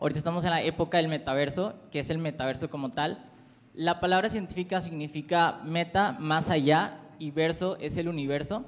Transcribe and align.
Ahorita 0.00 0.18
estamos 0.18 0.44
en 0.44 0.50
la 0.50 0.62
época 0.62 0.98
del 0.98 1.08
metaverso, 1.08 1.74
que 1.90 1.98
es 1.98 2.08
el 2.08 2.18
metaverso 2.18 2.70
como 2.70 2.90
tal. 2.90 3.18
La 3.74 3.98
palabra 3.98 4.28
científica 4.28 4.80
significa 4.80 5.60
meta, 5.64 6.16
más 6.20 6.50
allá, 6.50 7.00
y 7.18 7.32
verso 7.32 7.76
es 7.80 7.96
el 7.96 8.08
universo. 8.08 8.64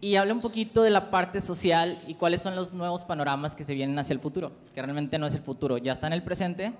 Y 0.00 0.16
habla 0.16 0.34
un 0.34 0.40
poquito 0.40 0.82
de 0.82 0.90
la 0.90 1.12
parte 1.12 1.40
social 1.40 1.96
y 2.08 2.14
cuáles 2.14 2.42
son 2.42 2.56
los 2.56 2.72
nuevos 2.72 3.04
panoramas 3.04 3.54
que 3.54 3.62
se 3.62 3.72
vienen 3.72 3.96
hacia 4.00 4.14
el 4.14 4.18
futuro, 4.18 4.50
que 4.74 4.82
realmente 4.82 5.16
no 5.16 5.28
es 5.28 5.34
el 5.34 5.42
futuro, 5.42 5.78
ya 5.78 5.92
está 5.92 6.08
en 6.08 6.12
el 6.12 6.24
presente, 6.24 6.72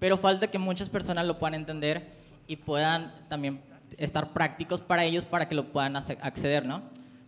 pero 0.00 0.18
falta 0.18 0.48
que 0.48 0.58
muchas 0.58 0.88
personas 0.88 1.24
lo 1.24 1.38
puedan 1.38 1.54
entender 1.54 2.08
y 2.48 2.56
puedan 2.56 3.14
también 3.28 3.60
estar 3.96 4.32
prácticos 4.32 4.80
para 4.80 5.04
ellos 5.04 5.24
para 5.24 5.48
que 5.48 5.54
lo 5.54 5.72
puedan 5.72 5.94
acceder, 5.96 6.66
¿no? 6.66 6.82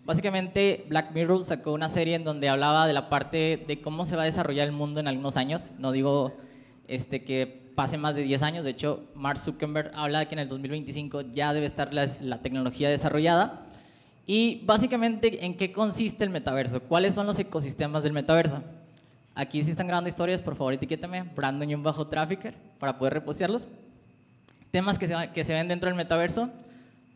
Básicamente, 0.04 0.86
Black 0.88 1.12
Mirror 1.12 1.44
sacó 1.44 1.72
una 1.72 1.88
serie 1.88 2.14
en 2.14 2.24
donde 2.24 2.48
hablaba 2.48 2.86
de 2.86 2.92
la 2.92 3.08
parte 3.08 3.64
de 3.66 3.80
cómo 3.80 4.04
se 4.04 4.16
va 4.16 4.22
a 4.22 4.24
desarrollar 4.24 4.66
el 4.66 4.72
mundo 4.72 5.00
en 5.00 5.08
algunos 5.08 5.36
años. 5.36 5.70
No 5.78 5.92
digo 5.92 6.36
este, 6.88 7.22
que 7.22 7.70
pase 7.74 7.98
más 7.98 8.14
de 8.14 8.22
10 8.22 8.42
años. 8.42 8.64
De 8.64 8.70
hecho, 8.70 9.04
Mark 9.14 9.38
Zuckerberg 9.38 9.92
habla 9.94 10.20
de 10.20 10.26
que 10.28 10.34
en 10.34 10.40
el 10.40 10.48
2025 10.48 11.22
ya 11.32 11.52
debe 11.52 11.66
estar 11.66 11.92
la, 11.94 12.08
la 12.20 12.42
tecnología 12.42 12.88
desarrollada. 12.88 13.66
Y 14.26 14.62
básicamente, 14.64 15.44
¿en 15.44 15.56
qué 15.56 15.72
consiste 15.72 16.24
el 16.24 16.30
metaverso? 16.30 16.80
¿Cuáles 16.80 17.14
son 17.14 17.26
los 17.26 17.38
ecosistemas 17.38 18.02
del 18.02 18.12
metaverso? 18.12 18.62
Aquí 19.34 19.62
si 19.62 19.70
están 19.70 19.86
grabando 19.86 20.08
historias, 20.08 20.42
por 20.42 20.56
favor 20.56 20.74
etiquétame, 20.74 21.22
Brandon 21.22 21.70
y 21.70 21.74
un 21.74 21.82
bajo 21.82 22.06
trafficker, 22.06 22.54
para 22.78 22.98
poder 22.98 23.14
repostearlos. 23.14 23.68
Temas 24.70 24.98
que 24.98 25.06
se, 25.06 25.14
que 25.32 25.44
se 25.44 25.52
ven 25.52 25.68
dentro 25.68 25.88
del 25.88 25.96
metaverso, 25.96 26.50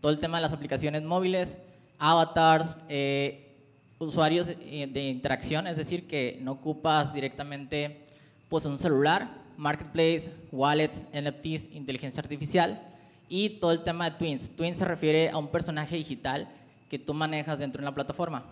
todo 0.01 0.11
el 0.11 0.19
tema 0.19 0.39
de 0.39 0.43
las 0.43 0.53
aplicaciones 0.53 1.03
móviles, 1.03 1.59
avatars, 1.99 2.77
eh, 2.89 3.57
usuarios 3.99 4.47
de 4.47 5.09
interacción, 5.09 5.67
es 5.67 5.77
decir, 5.77 6.07
que 6.07 6.39
no 6.43 6.53
ocupas 6.53 7.15
directamente 7.15 8.05
pues, 8.49 8.67
un 8.67 8.79
celular, 8.79 9.29
marketplace, 9.57 10.31
wallets, 10.53 11.05
NFTs, 11.13 11.75
inteligencia 11.75 12.21
artificial 12.21 12.81
y 13.29 13.51
todo 13.51 13.73
el 13.73 13.83
tema 13.83 14.11
de 14.11 14.17
Twins. 14.17 14.51
Twins 14.55 14.79
se 14.79 14.85
refiere 14.85 15.31
a 15.31 15.39
un 15.39 15.49
personaje 15.49 15.97
digital 15.97 16.49
que 16.89 16.99
tú 16.99 17.15
manejas 17.15 17.59
dentro 17.59 17.81
de 17.81 17.87
la 17.87 17.95
plataforma. 17.95 18.45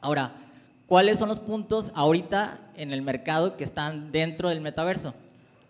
Ahora, 0.00 0.32
¿cuáles 0.86 1.18
son 1.18 1.28
los 1.28 1.40
puntos 1.40 1.90
ahorita 1.94 2.60
en 2.76 2.92
el 2.92 3.02
mercado 3.02 3.56
que 3.56 3.64
están 3.64 4.12
dentro 4.12 4.48
del 4.48 4.60
metaverso? 4.60 5.14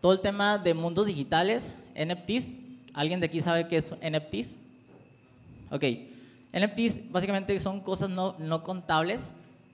Todo 0.01 0.13
el 0.13 0.21
tema 0.21 0.59
de 0.59 0.75
mundos 0.75 1.07
digitales, 1.07 1.73
NFTs. 1.95 2.51
¿Alguien 2.95 3.21
de 3.21 3.27
aquí 3.27 3.41
sabe 3.41 3.67
qué 3.67 3.79
es 3.79 3.93
NFTs? 3.95 4.55
Ok. 5.71 5.85
NFTs 6.53 7.11
básicamente 7.11 7.59
son 7.61 7.81
cosas 7.81 8.11
no, 8.11 8.37
no 8.39 8.63
contables. 8.63 9.29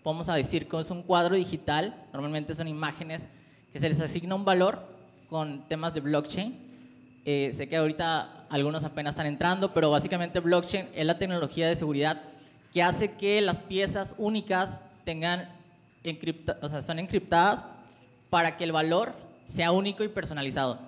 Vamos 0.05 0.29
a 0.29 0.35
decir 0.35 0.69
que 0.69 0.79
es 0.81 0.91
un 0.91 1.03
cuadro 1.03 1.37
digital. 1.37 1.95
Normalmente 2.13 2.55
son 2.55 2.69
imágenes 2.69 3.29
que 3.73 3.79
se 3.79 3.89
les 3.89 4.01
asigna 4.01 4.35
un 4.35 4.45
valor 4.45 4.87
con 5.29 5.67
temas 5.69 5.95
de 5.95 6.01
blockchain. 6.01 6.57
Eh, 7.25 7.53
sé 7.55 7.69
que 7.69 7.77
ahorita 7.77 8.47
algunos 8.51 8.85
apenas 8.85 9.13
están 9.13 9.27
entrando, 9.27 9.73
pero 9.73 9.91
básicamente 9.91 10.41
blockchain 10.41 10.89
es 10.95 11.07
la 11.07 11.19
tecnología 11.19 11.67
de 11.69 11.75
seguridad 11.75 12.23
que 12.73 12.83
hace 12.83 13.13
que 13.13 13.41
las 13.41 13.59
piezas 13.59 14.15
únicas 14.19 14.81
tengan 15.05 15.49
encripta, 16.03 16.59
o 16.61 16.69
sea, 16.69 16.83
son 16.83 16.99
encriptadas 16.99 17.65
para 18.31 18.57
que 18.57 18.65
el 18.65 18.73
valor 18.73 19.15
sea 19.47 19.73
único 19.73 20.05
y 20.05 20.09
personalizado. 20.09 20.79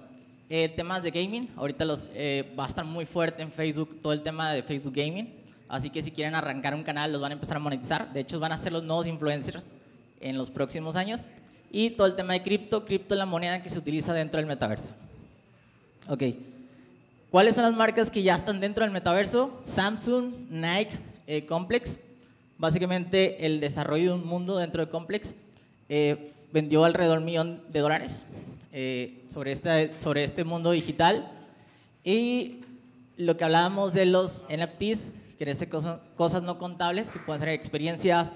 Eh, 0.48 0.68
temas 0.68 1.02
de 1.02 1.10
gaming, 1.10 1.48
ahorita 1.56 1.84
los, 1.84 2.10
eh, 2.14 2.52
va 2.58 2.64
a 2.64 2.68
estar 2.68 2.84
muy 2.84 3.04
fuerte 3.04 3.42
en 3.42 3.50
Facebook 3.50 4.00
todo 4.02 4.12
el 4.12 4.22
tema 4.22 4.52
de 4.52 4.62
Facebook 4.62 4.94
Gaming, 4.94 5.32
así 5.68 5.90
que 5.90 6.02
si 6.02 6.10
quieren 6.10 6.34
arrancar 6.34 6.74
un 6.74 6.82
canal 6.82 7.12
los 7.12 7.20
van 7.20 7.32
a 7.32 7.34
empezar 7.34 7.56
a 7.56 7.60
monetizar, 7.60 8.12
de 8.12 8.20
hecho 8.20 8.40
van 8.40 8.52
a 8.52 8.58
ser 8.58 8.72
los 8.72 8.84
nuevos 8.84 9.06
influencers 9.06 9.64
en 10.20 10.38
los 10.38 10.50
próximos 10.50 10.96
años. 10.96 11.26
Y 11.70 11.90
todo 11.90 12.06
el 12.06 12.14
tema 12.14 12.32
de 12.32 12.42
cripto, 12.42 12.84
cripto 12.84 13.14
es 13.14 13.18
la 13.18 13.26
moneda 13.26 13.62
que 13.62 13.68
se 13.68 13.78
utiliza 13.78 14.12
dentro 14.12 14.38
del 14.38 14.46
metaverso. 14.46 14.92
Ok, 16.08 16.22
¿cuáles 17.30 17.54
son 17.54 17.64
las 17.64 17.74
marcas 17.74 18.10
que 18.10 18.22
ya 18.22 18.36
están 18.36 18.60
dentro 18.60 18.84
del 18.84 18.92
metaverso? 18.92 19.58
Samsung, 19.60 20.32
Nike, 20.50 20.98
eh, 21.26 21.44
Complex. 21.46 21.98
Básicamente 22.58 23.44
el 23.44 23.60
desarrollo 23.60 24.14
de 24.14 24.20
un 24.20 24.26
mundo 24.26 24.56
dentro 24.56 24.84
de 24.84 24.90
Complex 24.90 25.34
vendió 26.52 26.84
alrededor 26.84 27.16
de 27.16 27.18
un 27.18 27.24
millón 27.26 27.62
de 27.70 27.80
dólares 27.80 28.24
eh, 28.72 29.22
sobre, 29.32 29.52
este, 29.52 29.92
sobre 30.00 30.24
este 30.24 30.44
mundo 30.44 30.70
digital. 30.70 31.30
Y 32.04 32.60
lo 33.16 33.36
que 33.36 33.44
hablábamos 33.44 33.92
de 33.92 34.06
los 34.06 34.44
NFTs, 34.48 35.08
que 35.36 35.54
ser 35.54 35.68
cosas, 35.68 36.00
cosas 36.16 36.42
no 36.42 36.58
contables, 36.58 37.10
que 37.10 37.18
pueden 37.18 37.40
ser 37.40 37.50
experiencias, 37.50 38.32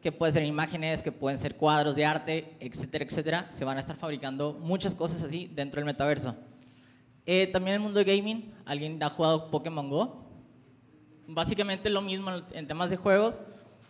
que 0.00 0.12
pueden 0.12 0.32
ser 0.32 0.44
imágenes, 0.44 1.02
que 1.02 1.12
pueden 1.12 1.38
ser 1.38 1.56
cuadros 1.56 1.94
de 1.94 2.04
arte, 2.04 2.56
etcétera, 2.60 3.04
etcétera. 3.04 3.48
Se 3.50 3.64
van 3.64 3.76
a 3.76 3.80
estar 3.80 3.96
fabricando 3.96 4.52
muchas 4.54 4.94
cosas 4.94 5.22
así 5.22 5.50
dentro 5.54 5.78
del 5.78 5.86
metaverso. 5.86 6.36
Eh, 7.24 7.46
también 7.46 7.74
el 7.74 7.80
mundo 7.80 8.02
de 8.02 8.16
gaming, 8.16 8.52
¿alguien 8.64 9.00
ha 9.02 9.08
jugado 9.08 9.50
Pokémon 9.50 9.88
Go? 9.88 10.26
Básicamente 11.28 11.88
lo 11.88 12.02
mismo 12.02 12.30
en 12.50 12.66
temas 12.66 12.90
de 12.90 12.96
juegos, 12.96 13.38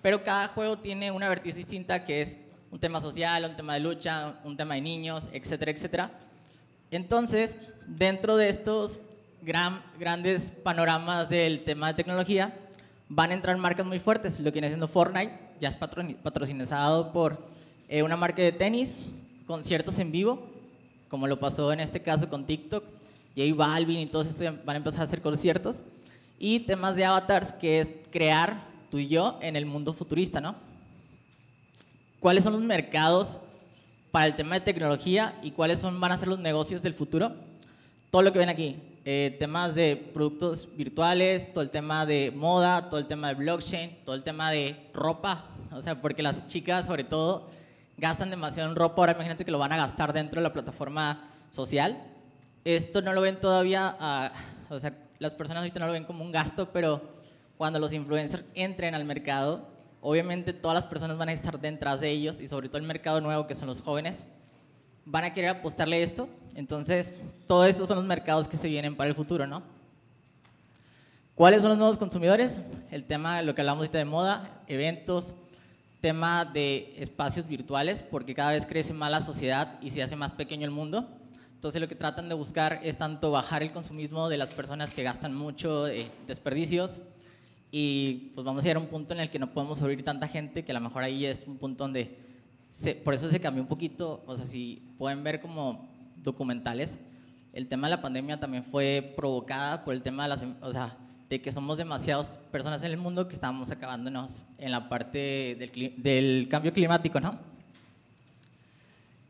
pero 0.02 0.22
cada 0.22 0.48
juego 0.48 0.78
tiene 0.78 1.10
una 1.10 1.28
vertiente 1.30 1.58
distinta 1.58 2.04
que 2.04 2.20
es 2.20 2.36
un 2.70 2.78
tema 2.78 3.00
social, 3.00 3.44
un 3.44 3.56
tema 3.56 3.74
de 3.74 3.80
lucha, 3.80 4.38
un 4.44 4.56
tema 4.56 4.74
de 4.74 4.82
niños, 4.82 5.28
etcétera, 5.32 5.70
etcétera. 5.70 6.10
Entonces, 6.90 7.56
dentro 7.86 8.36
de 8.36 8.50
estos 8.50 9.00
gran, 9.42 9.82
grandes 9.98 10.50
panoramas 10.50 11.28
del 11.28 11.64
tema 11.64 11.88
de 11.88 11.94
tecnología, 11.94 12.54
van 13.08 13.30
a 13.30 13.34
entrar 13.34 13.56
marcas 13.56 13.86
muy 13.86 13.98
fuertes. 13.98 14.38
Lo 14.40 14.46
que 14.46 14.54
viene 14.54 14.68
siendo 14.68 14.88
Fortnite, 14.88 15.38
ya 15.60 15.68
es 15.68 15.76
patrocinado 15.76 17.12
por 17.12 17.46
eh, 17.88 18.02
una 18.02 18.16
marca 18.16 18.42
de 18.42 18.52
tenis, 18.52 18.96
conciertos 19.46 19.98
en 19.98 20.12
vivo, 20.12 20.48
como 21.08 21.26
lo 21.26 21.38
pasó 21.38 21.72
en 21.72 21.80
este 21.80 22.00
caso 22.00 22.28
con 22.28 22.46
TikTok. 22.46 22.84
J 23.36 23.54
Balvin 23.54 23.98
y 23.98 24.06
todos 24.06 24.26
estos 24.26 24.46
van 24.64 24.74
a 24.74 24.78
empezar 24.78 25.00
a 25.00 25.04
hacer 25.04 25.22
conciertos. 25.22 25.82
Y 26.38 26.60
temas 26.60 26.96
de 26.96 27.04
avatars, 27.04 27.52
que 27.52 27.80
es 27.80 27.90
crear 28.10 28.64
tú 28.90 28.98
y 28.98 29.08
yo 29.08 29.38
en 29.40 29.56
el 29.56 29.66
mundo 29.66 29.92
futurista, 29.92 30.40
¿no? 30.40 30.54
cuáles 32.22 32.44
son 32.44 32.52
los 32.52 32.62
mercados 32.62 33.36
para 34.12 34.26
el 34.26 34.36
tema 34.36 34.54
de 34.54 34.60
tecnología 34.60 35.34
y 35.42 35.50
cuáles 35.50 35.80
son, 35.80 35.98
van 36.00 36.12
a 36.12 36.16
ser 36.16 36.28
los 36.28 36.38
negocios 36.38 36.80
del 36.80 36.94
futuro. 36.94 37.32
Todo 38.10 38.22
lo 38.22 38.32
que 38.32 38.38
ven 38.38 38.48
aquí, 38.48 38.76
eh, 39.04 39.36
temas 39.38 39.74
de 39.74 39.96
productos 39.96 40.68
virtuales, 40.76 41.52
todo 41.52 41.62
el 41.62 41.70
tema 41.70 42.06
de 42.06 42.32
moda, 42.34 42.88
todo 42.88 43.00
el 43.00 43.06
tema 43.06 43.28
de 43.28 43.34
blockchain, 43.34 43.98
todo 44.04 44.14
el 44.14 44.22
tema 44.22 44.50
de 44.50 44.90
ropa, 44.94 45.46
o 45.72 45.82
sea, 45.82 46.00
porque 46.00 46.22
las 46.22 46.46
chicas 46.46 46.86
sobre 46.86 47.02
todo 47.04 47.48
gastan 47.96 48.30
demasiado 48.30 48.70
en 48.70 48.76
ropa, 48.76 49.02
ahora 49.02 49.12
imagínate 49.12 49.44
que 49.44 49.50
lo 49.50 49.58
van 49.58 49.72
a 49.72 49.76
gastar 49.76 50.12
dentro 50.12 50.40
de 50.40 50.44
la 50.44 50.52
plataforma 50.52 51.28
social. 51.50 52.00
Esto 52.64 53.02
no 53.02 53.12
lo 53.12 53.20
ven 53.20 53.40
todavía, 53.40 54.32
o 54.70 54.78
sea, 54.78 54.96
las 55.18 55.34
personas 55.34 55.62
ahorita 55.62 55.80
no 55.80 55.86
lo 55.86 55.92
ven 55.92 56.04
como 56.04 56.24
un 56.24 56.30
gasto, 56.30 56.70
pero 56.72 57.02
cuando 57.56 57.78
los 57.78 57.92
influencers 57.92 58.44
entren 58.54 58.94
al 58.94 59.04
mercado, 59.04 59.66
obviamente 60.00 60.52
todas 60.52 60.74
las 60.76 60.86
personas 60.86 61.16
van 61.16 61.28
a 61.28 61.32
estar 61.32 61.60
detrás 61.60 62.00
de 62.00 62.10
ellos 62.10 62.40
y 62.40 62.48
sobre 62.48 62.68
todo 62.68 62.78
el 62.78 62.84
mercado 62.84 63.20
nuevo 63.20 63.46
que 63.46 63.54
son 63.54 63.68
los 63.68 63.80
jóvenes 63.82 64.24
van 65.04 65.24
a 65.24 65.32
querer 65.32 65.50
apostarle 65.50 66.02
esto. 66.02 66.28
Entonces, 66.54 67.12
todos 67.46 67.68
estos 67.68 67.88
son 67.88 67.98
los 67.98 68.06
mercados 68.06 68.48
que 68.48 68.56
se 68.56 68.68
vienen 68.68 68.96
para 68.96 69.08
el 69.08 69.16
futuro, 69.16 69.46
¿no? 69.46 69.62
¿Cuáles 71.34 71.62
son 71.62 71.70
los 71.70 71.78
nuevos 71.78 71.98
consumidores? 71.98 72.60
El 72.90 73.04
tema 73.04 73.38
de 73.38 73.44
lo 73.44 73.54
que 73.54 73.62
hablamos 73.62 73.90
de 73.90 74.04
moda, 74.04 74.62
eventos, 74.66 75.32
tema 76.00 76.44
de 76.44 76.94
espacios 76.98 77.46
virtuales, 77.46 78.02
porque 78.02 78.34
cada 78.34 78.52
vez 78.52 78.66
crece 78.66 78.92
más 78.92 79.10
la 79.10 79.20
sociedad 79.20 79.78
y 79.80 79.90
se 79.90 80.02
hace 80.02 80.16
más 80.16 80.32
pequeño 80.32 80.64
el 80.64 80.70
mundo. 80.70 81.08
Entonces 81.54 81.80
lo 81.80 81.88
que 81.88 81.94
tratan 81.94 82.28
de 82.28 82.34
buscar 82.34 82.80
es 82.82 82.98
tanto 82.98 83.30
bajar 83.30 83.62
el 83.62 83.70
consumismo 83.70 84.28
de 84.28 84.36
las 84.36 84.48
personas 84.48 84.90
que 84.90 85.04
gastan 85.04 85.34
mucho 85.34 85.84
de 85.84 86.10
desperdicios, 86.26 86.98
y 87.70 88.32
pues 88.34 88.44
vamos 88.44 88.62
a 88.62 88.64
llegar 88.64 88.76
a 88.76 88.80
un 88.80 88.88
punto 88.88 89.14
en 89.14 89.20
el 89.20 89.30
que 89.30 89.38
no 89.38 89.50
podemos 89.50 89.80
abrir 89.80 90.04
tanta 90.04 90.28
gente, 90.28 90.64
que 90.64 90.72
a 90.72 90.74
lo 90.74 90.80
mejor 90.80 91.04
ahí 91.04 91.24
es 91.24 91.40
un 91.46 91.56
punto 91.56 91.84
donde, 91.84 92.18
por 93.02 93.14
eso 93.14 93.30
se 93.30 93.40
cambió 93.40 93.62
un 93.62 93.68
poquito, 93.68 94.22
o 94.26 94.36
sea, 94.36 94.44
si 94.44 94.82
pueden 94.98 95.24
ver 95.24 95.40
como 95.40 95.88
documentales, 96.22 96.98
el 97.52 97.68
tema 97.68 97.88
de 97.88 97.96
la 97.96 98.02
pandemia 98.02 98.40
también 98.40 98.64
fue 98.64 99.12
provocada 99.16 99.84
por 99.84 99.94
el 99.94 100.02
tema 100.02 100.22
de 100.24 100.28
las, 100.30 100.44
o 100.60 100.72
sea, 100.72 100.96
de 101.28 101.40
que 101.40 101.52
somos 101.52 101.78
demasiadas 101.78 102.38
personas 102.50 102.82
en 102.82 102.90
el 102.90 102.96
mundo 102.96 103.28
que 103.28 103.34
estamos 103.34 103.70
acabándonos 103.70 104.44
en 104.58 104.70
la 104.70 104.88
parte 104.88 105.56
del, 105.58 105.94
del 105.96 106.48
cambio 106.50 106.72
climático, 106.72 107.20
¿no? 107.20 107.38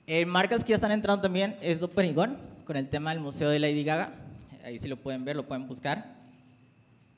Eh, 0.06 0.26
marcas 0.26 0.64
que 0.64 0.70
ya 0.70 0.74
están 0.74 0.90
entrando 0.90 1.22
también 1.22 1.56
es 1.60 1.78
Doperigón, 1.78 2.36
con 2.64 2.76
el 2.76 2.88
tema 2.88 3.10
del 3.10 3.20
Museo 3.20 3.48
de 3.48 3.58
Lady 3.58 3.84
Gaga. 3.84 4.10
Ahí 4.64 4.78
si 4.78 4.88
lo 4.88 4.96
pueden 4.96 5.24
ver, 5.24 5.36
lo 5.36 5.44
pueden 5.44 5.66
buscar. 5.66 6.22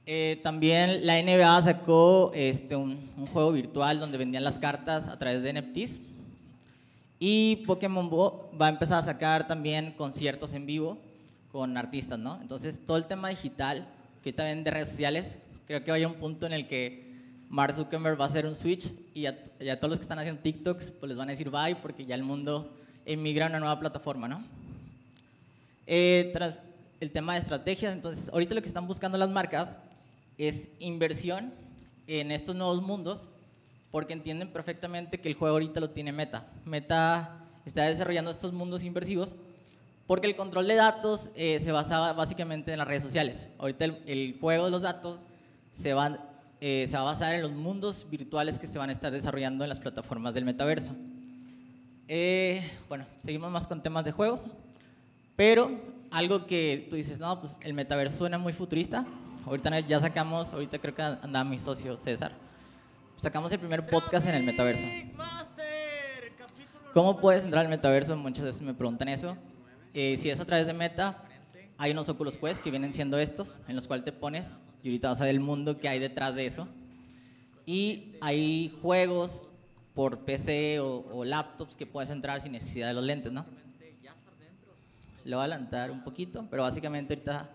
Eh, 0.06 0.38
también 0.43 1.06
la 1.06 1.21
NBA 1.23 1.62
sacó 1.62 2.31
este, 2.35 2.76
un, 2.76 3.11
juego 3.32 3.53
virtual 3.53 4.00
donde 4.00 4.19
vendían 4.19 4.44
las 4.44 4.59
cartas 4.59 5.09
a 5.09 5.19
través 5.19 5.43
de 5.43 5.55
NFTs. 5.55 5.99
Y 7.19 7.62
Pokémon 7.66 8.08
Go 8.11 8.50
va 8.61 8.66
a 8.66 8.70
empezar 8.70 8.99
a 8.99 9.02
sacar 9.02 9.46
también 9.46 9.93
conciertos 9.93 10.52
en 10.52 10.66
vivo 10.66 10.99
con 11.50 11.76
artistas, 11.76 12.19
¿no? 12.19 12.40
Entonces, 12.40 12.84
todo 12.84 12.96
el 12.96 13.06
tema 13.06 13.28
digital, 13.28 13.87
que 14.22 14.32
también 14.32 14.64
de 14.64 14.70
redes 14.70 14.88
sociales, 14.88 15.37
creo 15.66 15.84
que 15.84 15.90
va 15.90 15.96
a 15.96 16.08
un 16.08 16.14
punto 16.14 16.46
en 16.46 16.52
el 16.52 16.66
que 16.66 17.05
Mark 17.49 17.75
Zuckerberg 17.75 18.19
va 18.19 18.25
a 18.25 18.26
hacer 18.26 18.46
un 18.46 18.56
switch 18.56 18.93
y 19.14 19.26
a, 19.26 19.37
todos 19.78 19.90
los 19.90 19.99
que 19.99 20.02
están 20.02 20.19
haciendo 20.19 20.43
TikToks, 20.43 20.90
pues 20.90 21.08
les 21.08 21.16
van 21.16 21.28
a 21.28 21.32
decir 21.32 21.50
bye 21.50 21.76
porque 21.76 22.05
ya 22.05 22.16
el 22.16 22.25
mundo 22.25 22.75
emigrar 23.06 23.49
a 23.49 23.52
una 23.52 23.61
nueva 23.61 23.78
plataforma, 23.78 24.26
¿no? 24.26 24.44
Eh, 25.87 26.31
tras 26.32 26.58
el 27.00 27.12
tema 27.12 27.34
de 27.34 27.40
estrategias, 27.40 27.93
entonces, 27.93 28.28
ahorita 28.31 28.55
lo 28.55 28.62
que 28.62 28.69
están 28.69 28.87
buscando 28.87 29.19
las 29.19 29.31
marcas 29.31 29.75
es 30.38 30.69
inversión 30.81 31.52
en 32.06 32.32
estos 32.32 32.56
nuevos 32.56 32.82
mundos, 32.82 33.28
porque 33.94 34.12
entienden 34.12 34.49
perfectamente 34.49 35.20
que 35.20 35.29
el 35.29 35.35
juego 35.35 35.55
ahorita 35.55 35.79
lo 35.79 35.91
tiene 35.91 36.11
Meta. 36.11 36.49
Meta 36.64 37.46
está 37.64 37.85
desarrollando 37.85 38.32
estos 38.32 38.52
mundos 38.52 38.82
inversivos 38.82 39.37
porque 40.08 40.26
el 40.26 40.35
control 40.35 40.67
de 40.67 40.75
datos 40.75 41.31
eh, 41.37 41.61
se 41.62 41.70
basaba 41.70 42.12
básicamente 42.12 42.73
en 42.73 42.79
las 42.79 42.88
redes 42.88 43.05
sociales. 43.05 43.46
Ahorita 43.56 43.85
el, 43.85 44.37
juego 44.41 44.64
de 44.64 44.73
los 44.73 44.82
datos 44.82 45.25
se, 45.70 45.94
eh, 46.61 46.87
se 46.88 46.96
va 46.96 47.02
a 47.02 47.05
basar 47.05 47.37
en 47.37 47.43
los 47.43 47.52
mundos 47.52 48.05
virtuales 48.11 48.58
que 48.58 48.67
se 48.67 48.81
van 48.81 48.88
a 48.88 48.93
estar 48.93 49.12
desarrollando 49.12 49.62
en 49.62 49.69
las 49.69 49.79
plataformas 49.79 50.35
del 50.35 50.44
metaverso. 50.44 50.93
Eh, 52.08 52.69
bueno, 52.88 53.06
seguimos 53.19 53.52
más 53.52 53.69
con 53.69 53.81
temas 53.81 54.05
de 54.05 54.11
juegos, 54.11 54.49
pero 55.37 55.70
algo 56.11 56.47
que 56.47 56.88
tú 56.90 56.97
dices, 56.97 57.20
no, 57.20 57.40
pues 57.40 57.55
el 57.61 57.75
metaverso 57.75 58.17
suena 58.17 58.38
muy 58.38 58.55
futurista. 58.55 59.06
Ahorita 59.47 59.79
ya 59.79 60.00
sacamos, 60.00 60.52
ahorita 60.52 60.81
creo 60.81 60.97
que 60.97 61.02
anda 61.02 61.44
mi 61.44 61.61
socio 61.61 61.97
César, 61.97 62.32
sacamos 63.25 63.50
el 63.53 63.59
primer 63.59 63.87
podcast 63.87 64.29
en 64.29 64.35
el 64.35 64.43
metaverso. 64.43 64.87
¿Cómo 66.93 67.19
puedes 67.19 67.43
entrar 67.43 67.65
al 67.65 67.71
metaverso? 67.71 68.15
Muchas 68.19 68.44
veces 68.44 68.61
me 68.61 68.75
preguntan 68.75 69.09
eso. 69.09 69.35
Eh, 69.94 70.19
si 70.19 70.29
es 70.29 70.38
a 70.41 70.44
través 70.44 70.67
de 70.67 70.75
Meta, 70.75 71.25
hay 71.79 71.93
unos 71.93 72.06
Oculus 72.11 72.37
Quest 72.37 72.62
que 72.62 72.71
vienen 72.71 72.93
siendo 72.93 73.19
estos, 73.19 73.56
en 73.67 73.76
los 73.76 73.87
cuales 73.87 74.05
te 74.05 74.12
pones 74.12 74.55
y 74.82 74.88
ahorita 74.88 75.09
vas 75.09 75.23
a 75.23 75.25
ver 75.25 75.35
el 75.35 75.41
mundo 75.41 75.79
que 75.79 75.88
hay 75.88 76.00
detrás 76.00 76.35
de 76.35 76.44
eso. 76.44 76.69
Y 77.65 78.12
hay 78.21 78.76
juegos 78.82 79.43
por 79.94 80.19
PC 80.26 80.81
o, 80.81 81.25
laptops 81.25 81.76
que 81.76 81.87
puedes 81.87 82.11
entrar 82.11 82.43
sin 82.43 82.53
necesidad 82.53 82.88
de 82.88 82.94
los 82.94 83.05
lentes, 83.05 83.32
¿no? 83.32 83.47
Lo 85.25 85.38
voy 85.38 85.44
a 85.44 85.44
adelantar 85.44 85.91
un 85.91 86.05
poquito, 86.05 86.47
pero 86.50 86.65
básicamente 86.65 87.15
ahorita 87.15 87.49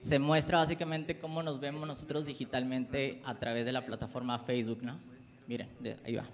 se 0.00 0.18
muestra 0.18 0.56
básicamente 0.56 1.18
cómo 1.18 1.42
nos 1.42 1.60
vemos 1.60 1.86
nosotros 1.86 2.24
digitalmente 2.24 3.20
a 3.26 3.38
través 3.38 3.66
de 3.66 3.72
la 3.72 3.84
plataforma 3.84 4.38
Facebook, 4.38 4.82
¿no? 4.82 5.09
Miren, 5.50 5.68
ahí 6.04 6.14
va. 6.14 6.26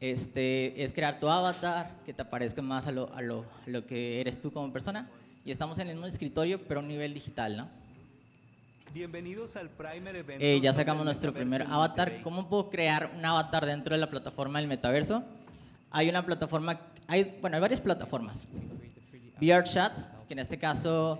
Este, 0.00 0.82
es 0.82 0.94
crear 0.94 1.20
tu 1.20 1.28
avatar, 1.28 1.90
que 2.06 2.14
te 2.14 2.22
aparezca 2.22 2.62
más 2.62 2.86
a 2.86 2.90
lo, 2.90 3.12
a, 3.14 3.20
lo, 3.20 3.44
lo, 3.66 3.86
que 3.86 4.22
eres 4.22 4.40
tú 4.40 4.50
como 4.50 4.72
persona. 4.72 5.10
Y 5.44 5.50
estamos 5.50 5.78
en 5.78 5.88
el 5.88 5.96
mismo 5.96 6.06
escritorio, 6.06 6.66
pero 6.66 6.80
a 6.80 6.82
un 6.82 6.88
nivel 6.88 7.12
digital, 7.12 7.54
¿no? 7.58 7.68
Bienvenidos 8.94 9.56
al 9.56 9.68
Primer 9.68 10.16
Evento. 10.16 10.42
Eh, 10.42 10.58
ya 10.62 10.72
sacamos 10.72 11.04
nuestro 11.04 11.34
primer 11.34 11.64
avatar. 11.64 12.22
¿Cómo 12.22 12.48
puedo 12.48 12.70
crear 12.70 13.12
un 13.14 13.22
avatar 13.22 13.66
dentro 13.66 13.94
de 13.94 14.00
la 14.00 14.08
plataforma 14.08 14.58
del 14.58 14.68
metaverso? 14.68 15.22
Hay 15.90 16.08
una 16.08 16.24
plataforma, 16.24 16.80
hay, 17.06 17.36
bueno, 17.42 17.56
hay 17.56 17.60
varias 17.60 17.82
plataformas. 17.82 18.46
VRChat, 19.38 20.26
que 20.26 20.32
en 20.32 20.38
este 20.38 20.58
caso 20.58 21.18